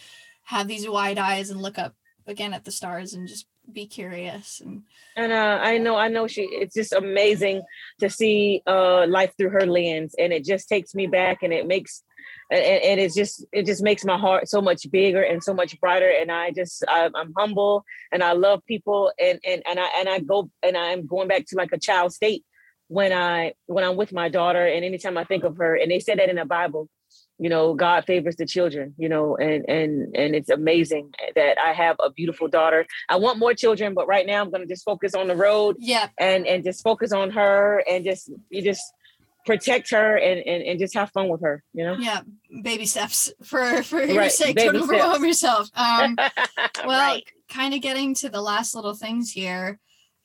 have 0.47 0.69
these 0.69 0.89
wide 0.89 1.19
eyes 1.19 1.51
and 1.51 1.61
look 1.61 1.79
up 1.79 1.95
again 2.27 2.55
at 2.55 2.65
the 2.65 2.73
stars 2.73 3.15
and 3.15 3.29
just 3.29 3.47
be 3.73 3.87
curious 3.87 4.61
and 4.61 4.83
and 5.17 5.33
uh, 5.33 5.59
I 5.61 5.79
know 5.79 5.97
I 5.97 6.09
know 6.09 6.29
she 6.29 6.43
it's 6.43 6.75
just 6.75 6.93
amazing 6.93 7.63
to 8.01 8.09
see 8.09 8.63
uh 8.67 9.07
life 9.07 9.33
through 9.37 9.51
her 9.51 9.67
lens. 9.67 10.15
And 10.19 10.33
it 10.33 10.45
just 10.45 10.69
takes 10.69 10.95
me 10.95 11.07
back 11.07 11.43
and 11.43 11.53
it 11.53 11.67
makes 11.67 12.03
and, 12.51 12.63
and 12.63 13.01
it's 13.01 13.15
just 13.15 13.45
it 13.53 13.67
just 13.67 13.83
makes 13.83 14.05
my 14.05 14.17
heart 14.17 14.49
so 14.49 14.61
much 14.61 14.89
bigger 14.91 15.23
and 15.23 15.43
so 15.43 15.53
much 15.53 15.81
brighter. 15.81 16.09
And 16.09 16.31
I 16.31 16.53
just 16.53 16.85
I, 16.89 17.11
I'm 17.13 17.33
humble 17.37 17.85
and 18.13 18.23
I 18.23 18.33
love 18.33 18.61
people 18.67 19.13
and 19.21 19.41
and 19.45 19.63
and 19.69 19.81
I 19.81 19.89
and 19.99 20.09
I 20.09 20.21
go 20.21 20.51
and 20.63 20.77
I'm 20.77 21.07
going 21.07 21.29
back 21.29 21.47
to 21.47 21.57
like 21.57 21.73
a 21.73 21.79
child 21.79 22.13
state 22.13 22.45
when 22.89 23.13
I 23.13 23.55
when 23.67 23.83
I'm 23.83 23.97
with 23.97 24.13
my 24.13 24.29
daughter 24.29 24.65
and 24.65 24.85
anytime 24.85 25.19
I 25.19 25.25
think 25.25 25.43
of 25.43 25.57
her. 25.57 25.75
And 25.75 25.91
they 25.91 25.99
said 25.99 26.21
that 26.21 26.31
in 26.31 26.37
the 26.37 26.45
Bible 26.45 26.89
you 27.39 27.49
know 27.49 27.75
god 27.75 28.05
favors 28.05 28.37
the 28.37 28.47
children 28.47 28.95
you 28.97 29.09
know 29.09 29.37
and 29.37 29.69
and 29.69 30.17
and 30.17 30.35
it's 30.35 30.51
amazing 30.51 31.13
that 31.35 31.59
i 31.59 31.73
have 31.73 31.97
a 32.01 32.11
beautiful 32.11 32.49
daughter. 32.49 32.87
I 33.09 33.17
want 33.17 33.39
more 33.39 33.55
children 33.55 33.95
but 33.95 34.07
right 34.07 34.27
now 34.27 34.41
i'm 34.41 34.51
going 34.51 34.63
to 34.63 34.67
just 34.67 34.85
focus 34.85 35.15
on 35.15 35.29
the 35.29 35.37
road 35.37 35.77
yeah. 35.79 36.09
and 36.19 36.47
and 36.47 36.65
just 36.65 36.83
focus 36.83 37.13
on 37.13 37.31
her 37.31 37.83
and 37.89 38.05
just 38.05 38.31
you 38.51 38.63
just 38.63 38.83
protect 39.45 39.91
her 39.91 40.17
and, 40.17 40.41
and 40.41 40.63
and 40.63 40.79
just 40.79 40.95
have 40.95 41.11
fun 41.11 41.29
with 41.29 41.43
her 41.43 41.63
you 41.73 41.85
know? 41.85 41.97
Yeah 41.99 42.23
baby 42.63 42.87
steps 42.87 43.33
for 43.43 43.83
for 43.83 44.03
your 44.03 44.19
right. 44.19 44.33
sake. 44.33 44.57
baby 44.57 44.73
don't 44.73 44.83
overwhelm 44.83 45.25
yourself. 45.25 45.69
Um 45.75 46.17
well 46.87 47.01
right. 47.01 47.25
kind 47.49 47.75
of 47.75 47.81
getting 47.81 48.15
to 48.15 48.29
the 48.29 48.41
last 48.41 48.75
little 48.75 48.95
things 48.95 49.31
here. 49.31 49.79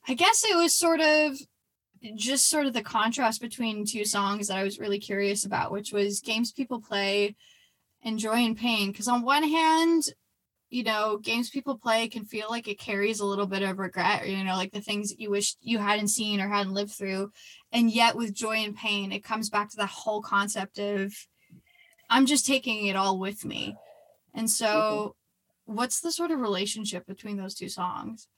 I 0.08 0.14
guess 0.14 0.44
it 0.44 0.56
was 0.56 0.74
sort 0.74 1.00
of 1.00 1.36
just 2.14 2.48
sort 2.48 2.66
of 2.66 2.72
the 2.72 2.82
contrast 2.82 3.40
between 3.40 3.86
two 3.86 4.04
songs 4.04 4.48
that 4.48 4.58
I 4.58 4.64
was 4.64 4.78
really 4.78 4.98
curious 4.98 5.44
about, 5.44 5.72
which 5.72 5.92
was 5.92 6.20
games 6.20 6.52
people 6.52 6.80
play 6.80 7.36
and 8.02 8.18
joy 8.18 8.36
and 8.36 8.56
pain. 8.56 8.90
Because 8.90 9.08
on 9.08 9.22
one 9.22 9.44
hand, 9.44 10.04
you 10.70 10.82
know, 10.82 11.18
games 11.18 11.50
people 11.50 11.76
play 11.76 12.08
can 12.08 12.24
feel 12.24 12.46
like 12.48 12.66
it 12.66 12.78
carries 12.78 13.20
a 13.20 13.26
little 13.26 13.46
bit 13.46 13.62
of 13.62 13.78
regret, 13.78 14.26
you 14.26 14.42
know, 14.42 14.54
like 14.54 14.72
the 14.72 14.80
things 14.80 15.10
that 15.10 15.20
you 15.20 15.30
wish 15.30 15.54
you 15.60 15.78
hadn't 15.78 16.08
seen 16.08 16.40
or 16.40 16.48
hadn't 16.48 16.72
lived 16.72 16.92
through. 16.92 17.30
And 17.72 17.90
yet 17.90 18.16
with 18.16 18.34
joy 18.34 18.56
and 18.56 18.74
pain, 18.74 19.12
it 19.12 19.22
comes 19.22 19.50
back 19.50 19.70
to 19.70 19.76
that 19.76 19.90
whole 19.90 20.22
concept 20.22 20.78
of 20.78 21.14
I'm 22.08 22.26
just 22.26 22.46
taking 22.46 22.86
it 22.86 22.96
all 22.96 23.18
with 23.18 23.44
me. 23.44 23.76
And 24.34 24.50
so, 24.50 24.66
mm-hmm. 25.66 25.74
what's 25.76 26.00
the 26.00 26.10
sort 26.10 26.30
of 26.30 26.40
relationship 26.40 27.06
between 27.06 27.36
those 27.36 27.54
two 27.54 27.68
songs? 27.68 28.28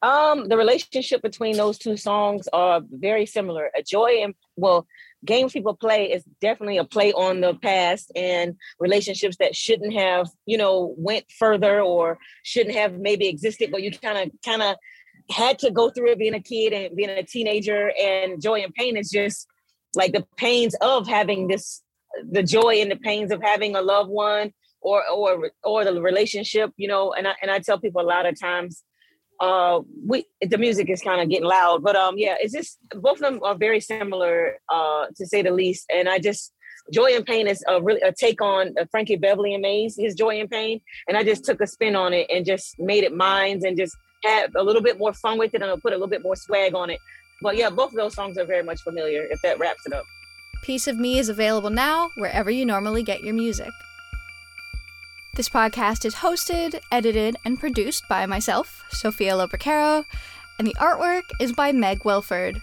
Um, 0.00 0.48
the 0.48 0.56
relationship 0.56 1.22
between 1.22 1.56
those 1.56 1.78
two 1.78 1.96
songs 1.96 2.48
are 2.52 2.82
very 2.90 3.26
similar. 3.26 3.70
A 3.76 3.82
joy 3.82 4.20
and 4.22 4.34
well, 4.56 4.86
games 5.24 5.52
people 5.52 5.74
play 5.74 6.12
is 6.12 6.24
definitely 6.40 6.78
a 6.78 6.84
play 6.84 7.12
on 7.12 7.40
the 7.40 7.54
past 7.54 8.12
and 8.14 8.54
relationships 8.78 9.36
that 9.40 9.56
shouldn't 9.56 9.92
have, 9.94 10.28
you 10.46 10.56
know, 10.56 10.94
went 10.96 11.24
further 11.38 11.80
or 11.80 12.18
shouldn't 12.44 12.76
have 12.76 12.94
maybe 12.98 13.28
existed, 13.28 13.70
but 13.70 13.82
you 13.82 13.90
kind 13.90 14.18
of 14.18 14.30
kind 14.44 14.62
of 14.62 14.76
had 15.30 15.58
to 15.58 15.70
go 15.70 15.90
through 15.90 16.12
it 16.12 16.18
being 16.18 16.34
a 16.34 16.40
kid 16.40 16.72
and 16.72 16.96
being 16.96 17.10
a 17.10 17.22
teenager. 17.22 17.92
And 18.00 18.40
joy 18.40 18.60
and 18.60 18.74
pain 18.74 18.96
is 18.96 19.10
just 19.10 19.46
like 19.96 20.12
the 20.12 20.24
pains 20.36 20.74
of 20.80 21.08
having 21.08 21.48
this, 21.48 21.82
the 22.30 22.42
joy 22.42 22.76
and 22.76 22.90
the 22.90 22.96
pains 22.96 23.32
of 23.32 23.42
having 23.42 23.74
a 23.74 23.82
loved 23.82 24.10
one 24.10 24.52
or 24.80 25.02
or 25.08 25.50
or 25.64 25.84
the 25.84 26.00
relationship, 26.00 26.70
you 26.76 26.88
know. 26.88 27.12
And 27.12 27.26
I 27.26 27.34
and 27.42 27.50
I 27.50 27.58
tell 27.58 27.78
people 27.78 28.00
a 28.00 28.06
lot 28.06 28.26
of 28.26 28.38
times 28.40 28.84
uh 29.40 29.80
we 30.06 30.24
the 30.42 30.58
music 30.58 30.90
is 30.90 31.00
kind 31.00 31.20
of 31.20 31.28
getting 31.28 31.46
loud 31.46 31.82
but 31.82 31.94
um 31.94 32.14
yeah 32.18 32.34
it's 32.40 32.52
just 32.52 32.78
both 32.96 33.14
of 33.14 33.20
them 33.20 33.40
are 33.42 33.54
very 33.54 33.80
similar 33.80 34.58
uh 34.68 35.06
to 35.16 35.26
say 35.26 35.42
the 35.42 35.50
least 35.50 35.86
and 35.90 36.08
i 36.08 36.18
just 36.18 36.52
joy 36.92 37.14
and 37.14 37.24
pain 37.24 37.46
is 37.46 37.62
a 37.68 37.80
really 37.80 38.00
a 38.00 38.12
take 38.12 38.40
on 38.40 38.74
uh, 38.80 38.84
frankie 38.90 39.16
beverly 39.16 39.54
and 39.54 39.62
maze 39.62 39.96
his 39.96 40.14
joy 40.14 40.40
and 40.40 40.50
pain 40.50 40.80
and 41.06 41.16
i 41.16 41.22
just 41.22 41.44
took 41.44 41.60
a 41.60 41.66
spin 41.66 41.94
on 41.94 42.12
it 42.12 42.26
and 42.30 42.44
just 42.44 42.78
made 42.78 43.04
it 43.04 43.14
mine 43.14 43.60
and 43.64 43.76
just 43.76 43.96
had 44.24 44.50
a 44.56 44.62
little 44.62 44.82
bit 44.82 44.98
more 44.98 45.12
fun 45.12 45.38
with 45.38 45.54
it 45.54 45.62
and 45.62 45.70
i 45.70 45.76
put 45.76 45.92
a 45.92 45.96
little 45.96 46.08
bit 46.08 46.22
more 46.22 46.36
swag 46.36 46.74
on 46.74 46.90
it. 46.90 46.98
But 47.42 47.56
yeah 47.56 47.70
both 47.70 47.90
of 47.90 47.96
those 47.96 48.14
songs 48.14 48.36
are 48.38 48.44
very 48.44 48.64
much 48.64 48.80
familiar 48.80 49.24
if 49.30 49.40
that 49.42 49.58
wraps 49.58 49.86
it 49.86 49.92
up. 49.92 50.04
Piece 50.62 50.88
of 50.88 50.96
me 50.96 51.18
is 51.18 51.28
available 51.28 51.70
now 51.70 52.10
wherever 52.16 52.50
you 52.50 52.66
normally 52.66 53.02
get 53.02 53.22
your 53.22 53.34
music 53.34 53.70
this 55.38 55.48
podcast 55.48 56.04
is 56.04 56.16
hosted, 56.16 56.80
edited, 56.90 57.36
and 57.44 57.60
produced 57.60 58.02
by 58.08 58.26
myself, 58.26 58.84
Sophia 58.90 59.34
Lopercaro, 59.34 60.04
and 60.58 60.66
the 60.66 60.74
artwork 60.80 61.22
is 61.38 61.52
by 61.52 61.70
Meg 61.70 62.04
Wilford. 62.04 62.60